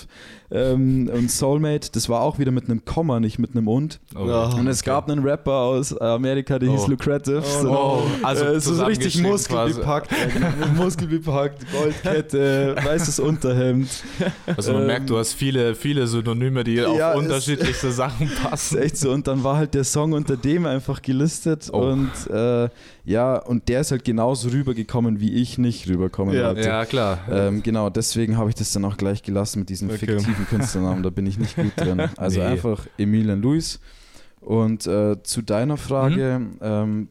[0.51, 3.99] ähm, und Soulmate, das war auch wieder mit einem Komma, nicht mit einem und.
[4.15, 4.45] Oh, Ja.
[4.53, 6.89] Und es gab einen Rapper aus Amerika, der hieß Oh.
[6.91, 7.43] Lucrative.
[7.61, 8.73] so, Oh, also äh, so
[9.05, 10.11] richtig muskelbepackt.
[10.75, 13.89] muskelbepackt, Goldkette, weißes Unterhemd.
[14.55, 18.41] Also man Ähm, merkt, du hast viele, viele Synonyme, die ja, auf unterschiedlichste Sachen ist
[18.43, 18.77] passen.
[18.79, 19.11] echt so.
[19.11, 21.69] Und dann war halt der Song unter dem einfach gelistet.
[21.71, 21.79] Oh.
[21.91, 22.69] Und äh,
[23.05, 26.47] ja, und der ist halt genauso rübergekommen, wie ich nicht rüberkommen Ja.
[26.47, 26.67] wollte.
[26.67, 27.19] Ja, klar.
[27.31, 29.99] Ähm, genau, deswegen habe ich das dann auch gleich gelassen mit diesen Okay.
[29.99, 31.03] fiktiven Künstlernamen.
[31.03, 32.01] Da bin ich nicht gut drin.
[32.17, 32.45] Also Nee.
[32.45, 33.79] einfach Emilian Luis.
[34.41, 36.57] Und äh, zu deiner Frage, Mhm.
[36.61, 37.07] ähm,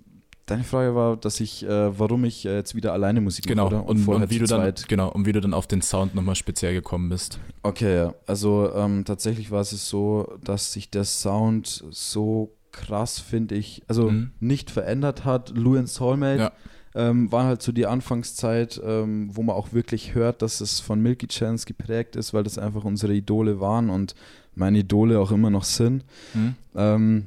[0.50, 3.66] deine Frage war, dass ich, äh, warum ich äh, jetzt wieder alleine Musik mache, Genau,
[3.66, 3.86] oder?
[3.88, 4.88] und, vorher und wie du dann, zweit.
[4.88, 7.38] genau, und wie du dann auf den Sound nochmal speziell gekommen bist.
[7.62, 8.14] Okay, ja.
[8.26, 14.10] Also ähm, tatsächlich war es so, dass sich der Sound so krass, finde ich, also
[14.10, 14.30] Mhm.
[14.40, 15.50] nicht verändert hat.
[15.56, 16.52] Lou and Soulmate Ja.
[16.94, 21.00] ähm, war halt so die Anfangszeit, ähm, wo man auch wirklich hört, dass es von
[21.00, 24.14] Milky Chance geprägt ist, weil das einfach unsere Idole waren und
[24.54, 26.04] meine Idole auch immer noch sind.
[26.34, 27.26] Mhm.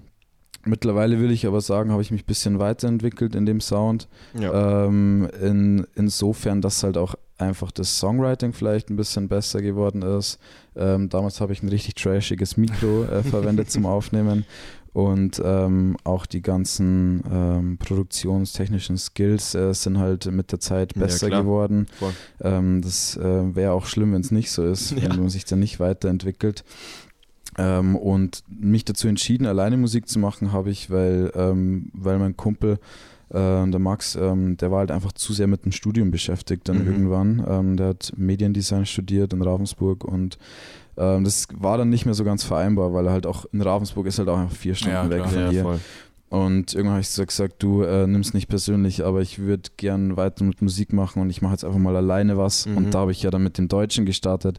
[0.65, 4.07] Mittlerweile will ich aber sagen, habe ich mich ein bisschen weiterentwickelt in dem Sound.
[4.39, 4.85] Ja.
[4.85, 10.37] Ähm, in, insofern, dass halt auch einfach das Songwriting vielleicht ein bisschen besser geworden ist.
[10.75, 14.45] Ähm, damals habe ich ein richtig trashiges Mikro äh, verwendet zum Aufnehmen
[14.93, 21.03] und ähm, auch die ganzen ähm, produktionstechnischen Skills äh, sind halt mit der Zeit Ja,
[21.03, 21.41] besser klar.
[21.43, 21.87] geworden.
[22.41, 25.09] Ähm, das äh, wäre auch schlimm, wenn es nicht so ist, Ja.
[25.09, 26.63] wenn man sich dann nicht weiterentwickelt.
[27.57, 32.37] Ähm, und mich dazu entschieden, alleine Musik zu machen, habe ich, weil, ähm, weil mein
[32.37, 32.79] Kumpel,
[33.29, 33.33] äh,
[33.69, 36.91] der Max, ähm, der war halt einfach zu sehr mit dem Studium beschäftigt dann Mhm.
[36.91, 37.45] irgendwann.
[37.47, 40.37] Ähm, der hat Mediendesign studiert in Ravensburg und
[40.97, 44.05] ähm, das war dann nicht mehr so ganz vereinbar, weil er halt auch in Ravensburg
[44.07, 45.29] ist halt auch einfach vier Stunden Ja, weg klar.
[45.29, 45.63] von Ja, hier.
[45.63, 45.79] voll.
[46.29, 50.15] Und irgendwann habe ich so gesagt, du äh, nimmst nicht persönlich, aber ich würde gern
[50.15, 52.65] weiter mit Musik machen und ich mache jetzt einfach mal alleine was.
[52.67, 52.77] Mhm.
[52.77, 54.57] Und da habe ich ja dann mit dem Deutschen gestartet.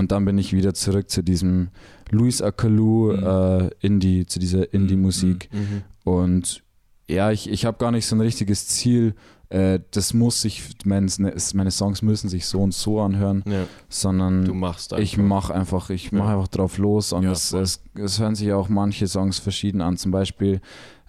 [0.00, 1.68] Und dann bin ich wieder zurück zu diesem
[2.10, 3.22] Luis Akalu Mhm.
[3.22, 5.48] äh, Indie, zu dieser Indie-Musik.
[5.52, 5.82] Mhm.
[6.10, 6.62] Und
[7.08, 9.14] ja, ich, ich habe gar nicht so ein richtiges Ziel.
[9.50, 11.06] Äh, das muss sich, meine,
[11.54, 15.90] meine Songs müssen sich so und so anhören, Ja, sondern du machst ich mache einfach,
[15.90, 16.18] ich Ja.
[16.18, 19.80] mache einfach drauf los und Ja, es, es, es hören sich auch manche Songs verschieden
[19.82, 19.96] an.
[19.98, 20.60] Zum Beispiel,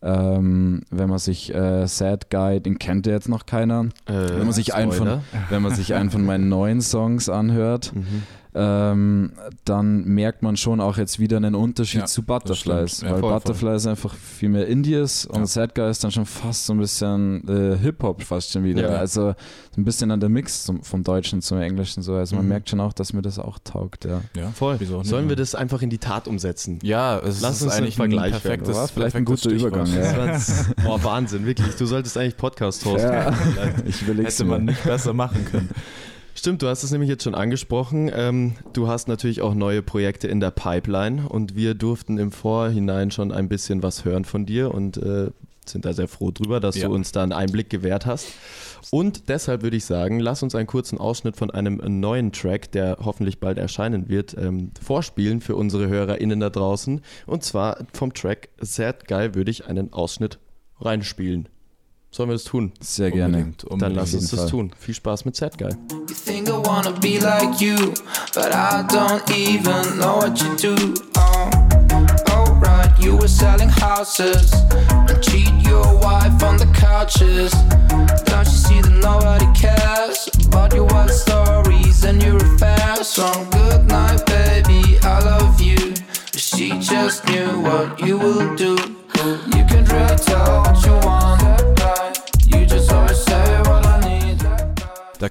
[0.02, 4.46] ähm, wenn man sich äh, Sad Guy, den kennt ja jetzt noch keiner, Äh, wenn
[4.46, 8.24] man sich einen von, wenn man sich einen von meinen neuen Songs anhört, Mhm.
[8.54, 9.32] Ähm,
[9.66, 13.02] dann merkt man schon auch jetzt wieder einen Unterschied Ja, zu Butterflies.
[13.02, 15.46] Ja, weil voll, Butterfly ist einfach viel mehr Indies und Ja.
[15.48, 18.92] Sad Guy ist dann schon fast so ein bisschen äh, Hip-Hop fast schon wieder.
[18.92, 18.98] Ja.
[18.98, 19.36] Also
[19.74, 22.14] so ein bisschen an der Mix zum, vom Deutschen zum Englischen so.
[22.16, 22.50] Also man Mhm.
[22.50, 24.22] merkt schon auch, dass mir das auch taugt, ja.
[24.36, 24.76] Ja, Voll.
[24.80, 26.80] wieso Sollen wir das einfach in die Tat umsetzen?
[26.84, 29.50] Ja, es Lass ist uns eigentlich Vergleich ein perfektes, War vielleicht ein guter.
[29.50, 29.88] Übergang,
[30.88, 31.76] Oh, Wahnsinn, wirklich.
[31.76, 33.12] Du solltest eigentlich Podcast-Host Ja.
[33.12, 33.36] werden.
[33.86, 35.70] Ich will Hätte man nicht besser machen können.
[36.34, 38.10] Stimmt, du hast es nämlich jetzt schon angesprochen.
[38.14, 43.12] Ähm, du hast natürlich auch neue Projekte in der Pipeline und wir durften im Vorhinein
[43.12, 45.32] schon ein bisschen was hören von dir und äh,
[45.66, 46.88] sind da sehr froh drüber, dass Ja.
[46.88, 48.28] du uns da einen Einblick gewährt hast.
[48.90, 52.98] Und deshalb würde ich sagen, lass uns einen kurzen Ausschnitt von einem neuen Track, der
[53.02, 57.02] hoffentlich bald erscheinen wird, ähm, vorspielen für unsere HörerInnen da draußen.
[57.28, 60.40] Und zwar vom Track Sad Guy würde ich einen Ausschnitt
[60.80, 61.48] reinspielen.
[62.14, 62.74] Sollen wir das tun?
[62.82, 63.38] Sehr gerne.
[63.38, 63.96] Unbedingt, Dann unbedingt.
[63.96, 64.50] lass uns jeden das Fall.
[64.50, 64.72] tun.
[64.78, 65.70] Viel Spaß mit Sad Guy.
[65.92, 67.76] You think I wanna be like you,
[68.36, 70.76] but I don't even know what you do.
[71.16, 71.50] Um,
[71.88, 74.52] oh, oh right, you were selling houses
[75.08, 77.52] and cheat your wife on the couches.
[78.26, 83.08] Don't you see that nobody cares about your wild stories and your affairs?
[83.08, 85.94] So good night, baby, I love you.
[86.36, 88.71] She just knew what you will do.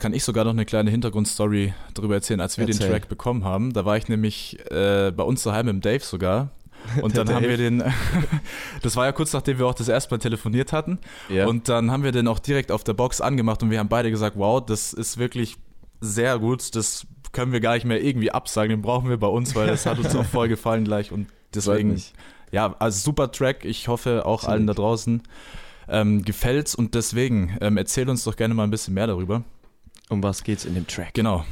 [0.01, 2.87] Kann ich sogar noch eine kleine Hintergrundstory drüber erzählen, als wir Erzähl.
[2.87, 3.73] den Track bekommen haben.
[3.73, 6.51] Da war ich nämlich äh, bei uns daheim im Dave sogar.
[7.03, 7.51] Und dann haben Dave.
[7.51, 7.85] wir den,
[8.83, 10.99] das war ja kurz nachdem wir auch das erste Mal telefoniert hatten.
[11.29, 11.47] Ja.
[11.47, 14.11] Und dann haben wir den auch direkt auf der Box angemacht und wir haben beide
[14.11, 15.57] gesagt, wow, das ist wirklich
[16.01, 16.75] sehr gut.
[16.75, 18.71] Das können wir gar nicht mehr irgendwie absagen.
[18.71, 21.13] Den brauchen wir bei uns, weil das hat uns auch voll gefallen gleich.
[21.13, 22.03] Und deswegen,
[22.51, 23.65] ja, also super Track.
[23.65, 25.23] Ich hoffe auch allen da draußen
[25.89, 26.75] ähm, gefällt's.
[26.75, 29.45] Und deswegen, ähm, erzähl uns doch gerne mal ein bisschen mehr darüber.
[30.11, 31.15] Um was geht's in dem Track?
[31.15, 31.45] Genau.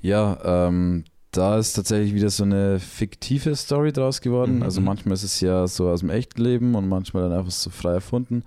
[0.00, 4.56] Ja, ähm, da ist tatsächlich wieder so eine fiktive Story draus geworden.
[4.56, 4.62] Mhm.
[4.62, 7.70] Also manchmal ist es ja so aus dem echten Leben und manchmal dann einfach so
[7.70, 8.44] frei erfunden.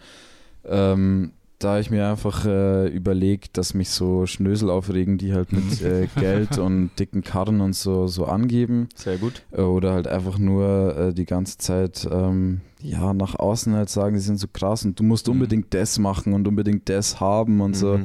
[0.65, 5.51] Ähm, da habe ich mir einfach äh, überlegt, dass mich so Schnösel aufregen, die halt
[5.53, 8.89] mit äh, Geld und dicken Karren und so, so angeben.
[8.95, 9.43] Sehr gut.
[9.51, 14.15] Äh, Oder halt einfach nur äh, die ganze Zeit ähm, ja, nach außen halt sagen,
[14.15, 15.33] die sind so krass und du musst Mhm.
[15.33, 17.99] unbedingt das machen und unbedingt das haben und so.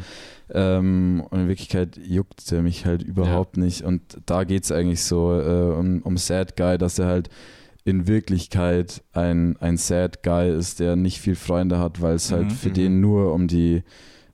[0.48, 0.54] Mhm.
[0.54, 3.82] Ähm, und in Wirklichkeit juckt er mich halt überhaupt nicht.
[3.82, 7.28] Und da geht es eigentlich so äh, um, um Sad Guy, dass er halt
[7.84, 12.46] in Wirklichkeit ein, ein Sad Guy ist, der nicht viel Freunde hat, weil es halt
[12.46, 12.74] Mhm, für mhm.
[12.74, 13.82] den nur um die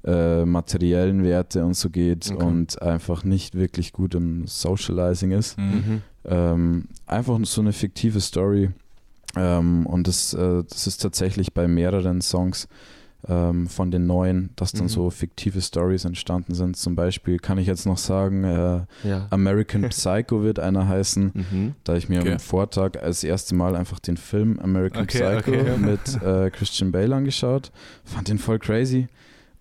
[0.05, 2.45] äh, materiellen Werte und so geht Okay.
[2.45, 5.59] und einfach nicht wirklich gut im Socializing ist.
[5.59, 6.03] Mhm.
[6.25, 8.71] Ähm, einfach so eine fiktive Story.
[9.37, 12.69] Ähm, und das, äh, das ist tatsächlich bei mehreren Songs
[13.29, 14.89] ähm, von den neuen, dass dann Mhm.
[14.89, 16.77] so fiktive Stories entstanden sind.
[16.77, 19.27] Zum Beispiel kann ich jetzt noch sagen, äh, Ja.
[19.31, 21.31] American Psycho wird einer heißen.
[21.35, 21.75] Mhm.
[21.85, 22.33] Da ich mir Okay.
[22.33, 25.77] am Vortag als erste Mal einfach den Film American Okay, Psycho okay.
[25.79, 27.71] mit äh, Christian Bale angeschaut.
[28.05, 29.09] Fand den voll crazy.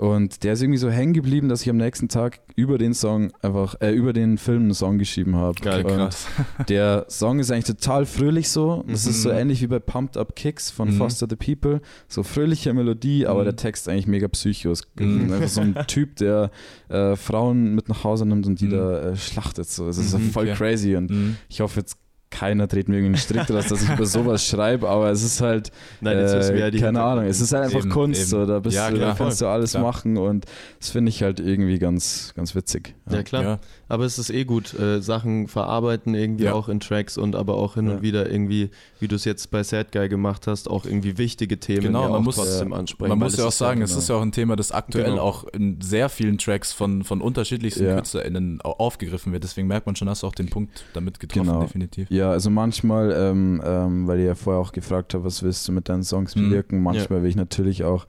[0.02, 3.32] Und der ist irgendwie so hängen geblieben, dass ich am nächsten Tag über den Song
[3.43, 5.62] einfach, äh, über den Film einen Song geschrieben habe.
[5.62, 6.26] Geil, Und Krass.
[6.70, 8.84] Der Song ist eigentlich total fröhlich so.
[8.88, 9.36] Das ist so Mhm.
[9.36, 10.93] ähnlich wie bei Pumped Up Kicks von Mhm.
[10.93, 11.82] Foster the People.
[12.08, 13.45] So fröhliche Melodie, aber Mhm.
[13.45, 14.88] der Text eigentlich mega psychos.
[14.97, 15.32] Mhm.
[15.34, 16.49] Einfach so ein Typ, der
[16.89, 18.72] äh, Frauen mit nach Hause nimmt und die Mhm.
[18.72, 19.70] da äh, schlachtet.
[19.70, 19.88] So.
[19.88, 20.56] Es ist Mhm, voll okay.
[20.56, 21.36] crazy und Mhm.
[21.47, 21.97] ich hoffe jetzt
[22.32, 25.42] keiner dreht mir irgendwie einen Strick draus, dass ich über sowas schreibe, aber es ist
[25.42, 27.02] halt, Nein, ja äh, die keine.
[27.04, 28.30] Ahnung, es ist halt einfach Eben, Kunst, eben.
[28.30, 29.84] so, da, bist Ja, du, da klar, kannst du alles klar.
[29.84, 30.46] machen und
[30.80, 32.96] das finde ich halt irgendwie ganz, ganz witzig.
[33.12, 33.44] Ja, klar.
[33.44, 33.60] Ja.
[33.90, 36.54] Aber es ist eh gut, äh, Sachen verarbeiten irgendwie Ja.
[36.54, 37.96] auch in Tracks und aber auch hin Ja.
[37.96, 38.70] und wieder irgendwie,
[39.02, 42.10] wie du es jetzt bei Sad Guy gemacht hast, auch irgendwie wichtige Themen Genau, ja
[42.10, 43.10] man auch muss- trotzdem ansprechen.
[43.10, 44.00] Man muss es ja auch sagen, es genau.
[44.00, 45.22] ist ja auch ein Thema, das aktuell Genau.
[45.24, 47.96] auch in sehr vielen Tracks von, von unterschiedlichsten Ja.
[47.96, 49.44] KünstlerInnen au- aufgegriffen wird.
[49.44, 51.62] Deswegen merkt man schon, hast du auch den Punkt damit getroffen, Genau.
[51.62, 52.10] definitiv.
[52.10, 55.72] Ja, also manchmal, ähm, ähm, weil ihr ja vorher auch gefragt habt, was willst du
[55.72, 56.49] mit deinen Songs Mhm.
[56.49, 58.05] bewirken, manchmal will ich natürlich auch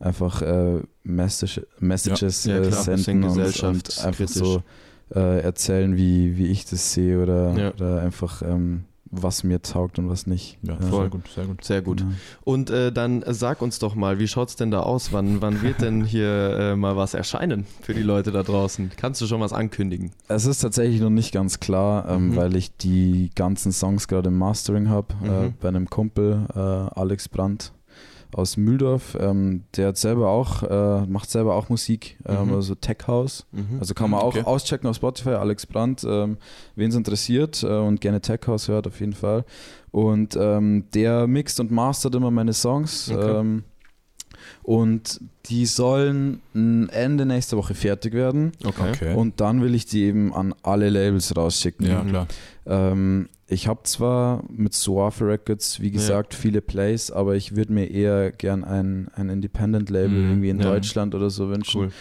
[0.00, 4.62] einfach äh, Message, Messages Ja, äh, klar, senden und, und einfach so
[5.14, 7.72] äh, erzählen, wie, wie ich das sehe oder, Ja.
[7.72, 8.84] oder einfach ähm,
[9.22, 10.58] was mir taugt und was nicht.
[10.62, 10.80] Ja, Ja.
[10.88, 11.64] voll gut, sehr gut.
[11.64, 11.98] Sehr gut.
[11.98, 12.12] Genau.
[12.44, 15.12] Und äh, dann sag uns doch mal, wie schaut's denn da aus?
[15.12, 18.90] Wann, wann wird denn hier äh, mal was erscheinen für die Leute da draußen?
[18.96, 20.10] Kannst du schon was ankündigen?
[20.28, 22.36] Es ist tatsächlich noch nicht ganz klar, ähm, Mhm.
[22.36, 25.54] weil ich die ganzen Songs gerade im Mastering habe, äh, Mhm.
[25.60, 27.72] bei einem Kumpel, äh, Alex Brandt
[28.34, 29.16] aus Mühldorf.
[29.20, 32.54] Ähm, der hat selber auch, äh, macht selber auch Musik, ähm, Mhm.
[32.54, 33.46] also Tech House.
[33.52, 33.78] Mhm.
[33.80, 34.42] Also kann man auch Okay.
[34.44, 36.36] auschecken auf Spotify, Alex Brandt, ähm,
[36.76, 39.44] wen es interessiert äh, und gerne Tech House hört, auf jeden Fall.
[39.90, 43.10] Und ähm, der mixt und mastert immer meine Songs.
[43.10, 43.62] Okay.
[44.64, 48.52] Und die sollen Ende nächster Woche fertig werden.
[48.64, 48.90] Okay.
[48.90, 49.14] Okay.
[49.14, 51.86] Und dann will ich die eben an alle Labels rausschicken.
[51.86, 52.26] ja, klar.
[52.66, 57.90] Ähm, ich habe zwar mit Suave Records, wie gesagt, viele Plays, aber ich würde mir
[57.90, 60.64] eher gern ein, ein Independent-Label Mhm, irgendwie in ja.
[60.64, 61.92] Deutschland oder so wünschen, Cool.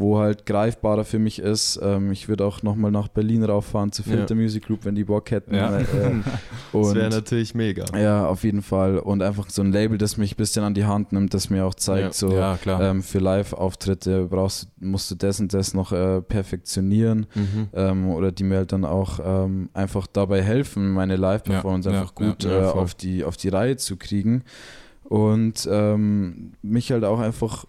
[0.00, 1.78] Wo halt greifbarer für mich ist.
[1.82, 4.12] Ähm, ich würde auch nochmal nach Berlin rauffahren zu Ja.
[4.16, 5.54] Filter Music Group, wenn die Bock hätten.
[5.54, 5.76] Ja.
[5.78, 5.84] Äh,
[6.70, 7.84] Das und wäre natürlich mega.
[7.98, 8.98] ja, auf jeden Fall.
[8.98, 11.64] Und einfach so ein Label, das mich ein bisschen an die Hand nimmt, das mir
[11.64, 12.12] auch zeigt, Ja.
[12.12, 17.68] so Ja, ähm, für Live-Auftritte brauchst, musst du das und das noch äh, perfektionieren Mhm.
[17.72, 22.12] ähm, oder die mir halt dann auch ähm, einfach dabei helfen, meine Live-Performance Ja, einfach
[22.20, 24.44] ja, gut ja, ja, äh, auf, die, auf die Reihe zu kriegen
[25.04, 27.64] und ähm, mich halt auch einfach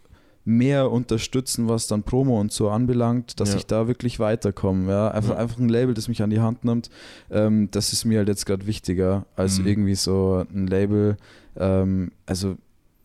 [0.50, 3.58] mehr unterstützen, was dann Promo und so anbelangt, dass Ja.
[3.58, 4.92] ich da wirklich weiterkomme.
[4.92, 5.12] Ja?
[5.12, 5.38] Einfach, Ja.
[5.38, 6.90] einfach ein Label, das mich an die Hand nimmt,
[7.30, 9.68] ähm, das ist mir halt jetzt gerade wichtiger, als Mhm.
[9.68, 11.18] irgendwie so ein Label,
[11.56, 12.56] ähm, also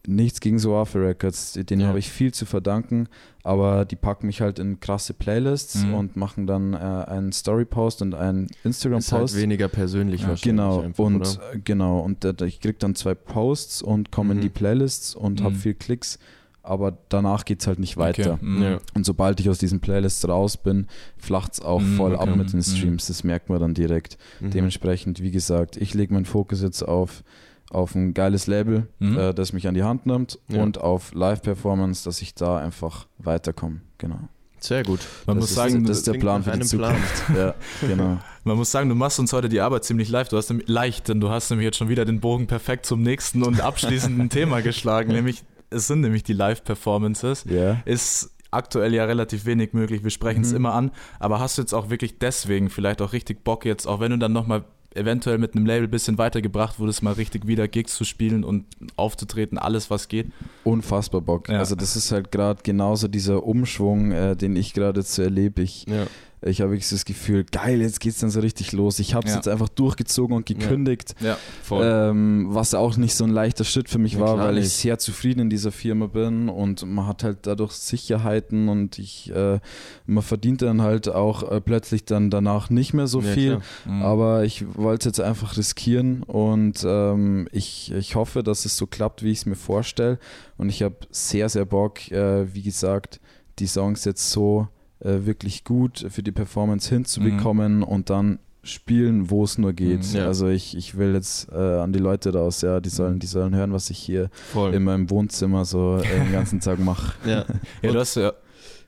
[0.06, 1.88] nichts gegen Soafe Records, denen Ja.
[1.88, 3.08] habe ich viel zu verdanken,
[3.42, 5.94] aber die packen mich halt in krasse Playlists Mhm.
[5.94, 9.36] und machen dann äh, einen Story-Post und einen Ist halt Instagram-Post.
[9.40, 10.42] weniger persönlich Ja, wahrscheinlich.
[10.62, 11.56] Genau, einfach, und oder?
[11.62, 14.40] genau, und äh, ich krieg dann zwei Posts und komme Mhm.
[14.40, 15.58] in die Playlists und habe Mhm.
[15.58, 16.18] viel Klicks,
[16.64, 18.34] aber danach geht es halt nicht weiter.
[18.34, 18.44] Okay.
[18.44, 18.62] Mhm.
[18.62, 18.78] Ja.
[18.94, 20.86] Und sobald ich aus diesen Playlists raus bin,
[21.18, 22.28] flacht es auch Mhm, voll okay.
[22.30, 22.62] ab mit den Mhm.
[22.62, 23.06] Streams.
[23.06, 24.18] Das merkt man dann direkt.
[24.40, 24.50] Mhm.
[24.50, 27.22] Dementsprechend, wie gesagt, ich lege meinen Fokus jetzt auf,
[27.70, 29.18] auf ein geiles Label, Mhm.
[29.18, 30.62] äh, das mich an die Hand nimmt Ja.
[30.62, 33.80] und auf Live-Performance, dass ich da einfach weiterkomme.
[33.98, 34.18] Genau.
[34.60, 35.00] Sehr gut.
[35.26, 36.60] Man das muss ist, sagen, das ist der Plan für die.
[36.60, 37.22] Zukunft.
[37.36, 37.54] Ja,
[37.86, 38.18] genau.
[38.44, 40.32] Man muss sagen, du machst uns heute die Arbeit ziemlich leicht.
[40.32, 43.02] Du hast nämlich, leicht, denn du hast nämlich jetzt schon wieder den Bogen perfekt zum
[43.02, 45.42] nächsten und abschließenden Thema geschlagen, nämlich
[45.74, 47.44] es sind nämlich die Live-Performances.
[47.48, 47.78] Ja.
[47.84, 50.02] Ist aktuell ja relativ wenig möglich.
[50.04, 50.56] Wir sprechen es Mhm.
[50.56, 54.00] immer an, aber hast du jetzt auch wirklich deswegen vielleicht auch richtig Bock jetzt, auch
[54.00, 54.64] wenn du dann nochmal
[54.94, 58.64] eventuell mit einem Label ein bisschen weitergebracht wurdest, mal richtig wieder Gigs zu spielen und
[58.94, 60.28] aufzutreten, alles was geht.
[60.62, 61.48] Unfassbar Bock.
[61.48, 61.58] Ja.
[61.58, 65.62] Also das ist halt gerade genauso dieser Umschwung, äh, den ich gerade jetzt erlebe.
[65.62, 66.06] Ich, Ja.
[66.46, 68.98] Ich habe so das Gefühl, geil, jetzt geht's dann so richtig los.
[68.98, 69.36] Ich habe es Ja.
[69.38, 71.14] jetzt einfach durchgezogen und gekündigt.
[71.20, 71.36] Ja,
[71.70, 74.74] Ähm, was auch nicht so ein leichter Schritt für mich Ja, war, weil ich nicht.
[74.76, 79.58] sehr zufrieden in dieser Firma bin und man hat halt dadurch Sicherheiten und ich äh,
[80.06, 83.60] man verdient dann halt auch äh, plötzlich dann danach nicht mehr so Ja, viel.
[83.86, 84.02] Mhm.
[84.02, 88.86] Aber ich wollte es jetzt einfach riskieren und ähm, ich, ich hoffe, dass es so
[88.86, 90.18] klappt, wie ich es mir vorstelle.
[90.56, 93.20] Und ich habe sehr, sehr Bock, äh, wie gesagt,
[93.58, 94.68] die Songs jetzt so
[95.04, 100.12] äh, wirklich gut für die Performance hinzubekommen und dann spielen, wo es nur geht.
[100.12, 100.26] Mhm, ja.
[100.26, 103.54] Also ich, ich will jetzt äh, an die Leute raus, ja, die sollen, die sollen
[103.54, 104.74] hören, was ich hier Voll.
[104.74, 107.14] in meinem Wohnzimmer so äh, den ganzen Tag mache.
[107.28, 107.44] Ja.
[107.82, 108.32] ja, du hast ja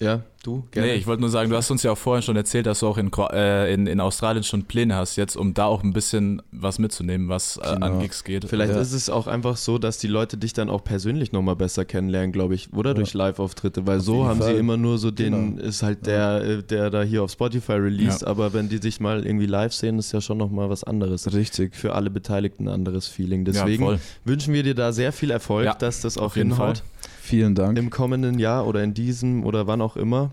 [0.01, 0.65] ja, du?
[0.75, 2.87] Nee, ich wollte nur sagen, du hast uns ja auch vorhin schon erzählt, dass du
[2.87, 6.43] auch in, äh, in, in Australien schon Pläne hast, jetzt, um da auch ein bisschen
[6.53, 7.99] was mitzunehmen, was äh, an Genau.
[8.01, 8.45] Gigs geht.
[8.47, 8.81] Vielleicht Ja.
[8.81, 12.33] ist es auch einfach so, dass die Leute dich dann auch persönlich nochmal besser kennenlernen,
[12.33, 14.57] glaube ich, oder durch Live-Auftritte, weil so jeden haben sie Fall.
[14.57, 15.63] immer nur so den, Genau.
[15.69, 18.29] ist halt der, äh, der da hier auf Spotify released, Ja.
[18.29, 21.33] aber wenn die sich mal irgendwie live sehen, ist ja schon nochmal was anderes.
[21.33, 21.75] Richtig.
[21.75, 23.47] Für alle Beteiligten ein anderes Feeling.
[23.47, 26.51] Ja, Deswegen wünschen wir dir da sehr viel Erfolg, Ja, dass das auch auf jeden
[26.53, 26.83] hinhaut.
[27.27, 27.77] Vielen Dank.
[27.77, 30.31] Im kommenden Jahr oder in diesem oder wann auch immer.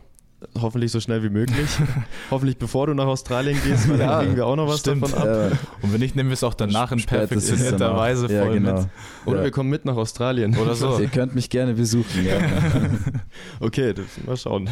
[0.62, 1.68] Hoffentlich so schnell wie möglich.
[2.30, 5.02] Hoffentlich bevor du nach Australien gehst, weil Ja, dann kriegen wir auch noch was stimmt.
[5.02, 5.26] davon ab.
[5.26, 7.98] Äh, Und wenn nicht, nehmen wir es auch danach in perfektionierter.
[7.98, 8.82] Weise ja, voll genau.
[8.82, 8.88] mit.
[9.26, 9.44] Oder ja.
[9.46, 10.56] wir kommen mit nach Australien.
[10.56, 11.00] Oder so.
[11.00, 12.26] Ihr könnt mich gerne besuchen.
[12.26, 12.34] Ja.
[13.60, 14.70] Okay, das, mal schauen.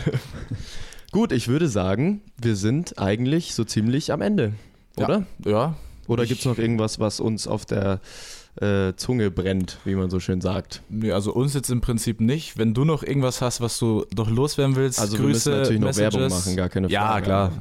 [1.11, 4.53] Gut, ich würde sagen, wir sind eigentlich so ziemlich am Ende,
[4.95, 5.25] oder?
[5.43, 5.75] Ja,
[6.07, 7.99] Oder gibt es noch irgendwas, was uns auf der
[8.59, 10.81] äh, Zunge brennt, wie man so schön sagt?
[10.89, 12.57] nee, also uns jetzt im Prinzip nicht.
[12.57, 15.79] Wenn du noch irgendwas hast, was du doch loswerden willst, Also wir Grüße, müssen natürlich
[15.81, 16.13] noch Messages.
[16.13, 17.23] Werbung machen, gar keine Ja, Frage.
[17.25, 17.51] klar.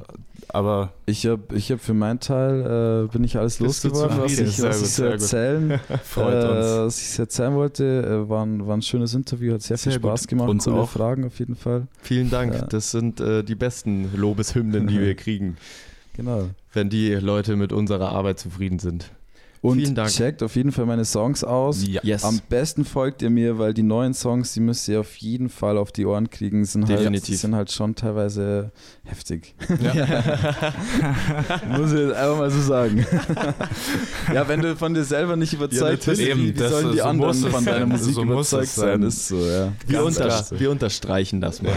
[0.53, 4.61] Aber Ich habe ich hab für meinen Teil, äh, bin ich alles losgeworden, was ich,
[4.61, 6.66] was gut, ich so erzählen, freut äh, uns.
[6.97, 8.24] was ich erzählen wollte.
[8.24, 10.28] Äh, war, ein, war ein schönes Interview, hat sehr viel Sehr Spaß gut.
[10.30, 10.49] gemacht.
[10.49, 10.91] Uns Coole auch.
[10.91, 11.86] Fragen auf jeden Fall.
[12.03, 12.55] Vielen Dank.
[12.55, 12.62] Ja.
[12.66, 15.57] Das sind äh, die besten Lobeshymnen, die wir kriegen,
[16.16, 16.49] Genau.
[16.72, 19.09] wenn die Leute mit unserer Arbeit zufrieden sind.
[19.63, 20.09] Und Vielen Dank.
[20.11, 21.87] checkt auf jeden Fall meine Songs aus.
[21.87, 22.01] ja.
[22.03, 22.25] Yes.
[22.25, 25.77] Am besten folgt ihr mir, weil die neuen Songs, die müsst ihr auf jeden Fall
[25.77, 26.65] auf die Ohren kriegen.
[26.65, 27.39] Sind halt, Definitiv.
[27.39, 28.73] sind halt schon teilweise
[29.05, 29.55] heftig.
[29.83, 30.73] Ja.
[31.79, 33.05] Muss ich jetzt einfach mal so sagen.
[34.35, 36.27] ja, wenn du von dir selber nicht überzeugt bist, natürlich.
[36.27, 37.87] wie, Eben, wie das- sollen die so anderen von deiner.
[37.87, 39.01] Musik So überzeugt sein.
[39.01, 39.03] sein?
[39.03, 39.73] Ist so, ja.
[39.87, 41.73] wir, unter, wir unterstreichen das mal.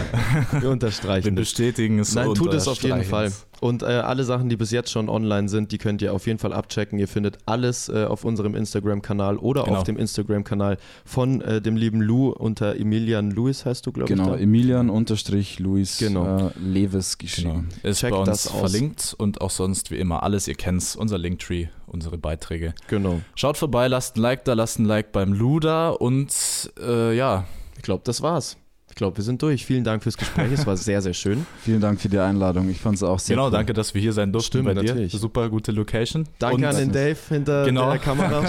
[0.52, 1.42] Wir Wir unterstreichen das.
[1.42, 3.30] bestätigen es Nein, tut es auf jeden Fall.
[3.64, 6.38] Und äh, alle Sachen, die bis jetzt schon online sind, die könnt ihr auf jeden
[6.38, 6.98] Fall abchecken.
[6.98, 9.78] Ihr findet alles äh, auf unserem Instagram-Kanal oder Genau.
[9.78, 14.18] auf dem Instagram-Kanal von äh, dem lieben Lou unter Emilian Louis heißt du, glaube ich.
[14.18, 14.38] Genau, da?
[14.38, 16.48] Emilian unterstrich Luis Genau.
[16.48, 17.24] äh, Leves Genau.
[17.30, 17.68] geschrieben.
[17.82, 18.58] Ist Checkt bei uns das aus.
[18.60, 22.74] verlinkt und auch sonst wie immer alles, ihr kennt's, unser Linktree, unsere Beiträge.
[22.88, 23.22] Genau.
[23.34, 27.44] Schaut vorbei, lasst ein Like da, lasst ein Like beim Luda und äh, ja,
[27.78, 28.58] Ich glaube, das war's.
[28.94, 29.66] Ich glaube, wir sind durch.
[29.66, 30.52] Vielen Dank fürs Gespräch.
[30.52, 31.44] Es war sehr, sehr schön.
[31.64, 32.70] Vielen Dank für die Einladung.
[32.70, 33.50] Ich fand es auch sehr Genau, cool.
[33.50, 34.84] danke, dass wir hier sein durften Stimmt, bei dir.
[34.94, 35.10] natürlich.
[35.10, 36.28] Super gute Location.
[36.38, 37.90] Danke Und- an den Dave hinter Genau.
[37.90, 38.44] der Kamera.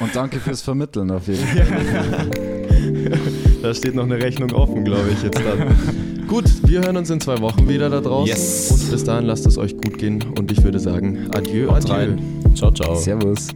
[0.00, 2.30] Und danke fürs Vermitteln auf jeden Fall.
[3.62, 6.26] Da steht noch eine Rechnung offen, glaube ich, jetzt dann.
[6.26, 8.26] Gut, wir hören uns in zwei Wochen wieder da draußen.
[8.34, 8.70] Yes.
[8.72, 10.20] Und bis dahin lasst es euch gut gehen.
[10.36, 11.92] Und ich würde sagen, adieu, Haut adieu.
[11.92, 12.20] rein.
[12.56, 12.96] Ciao, ciao.
[12.96, 13.48] Servus.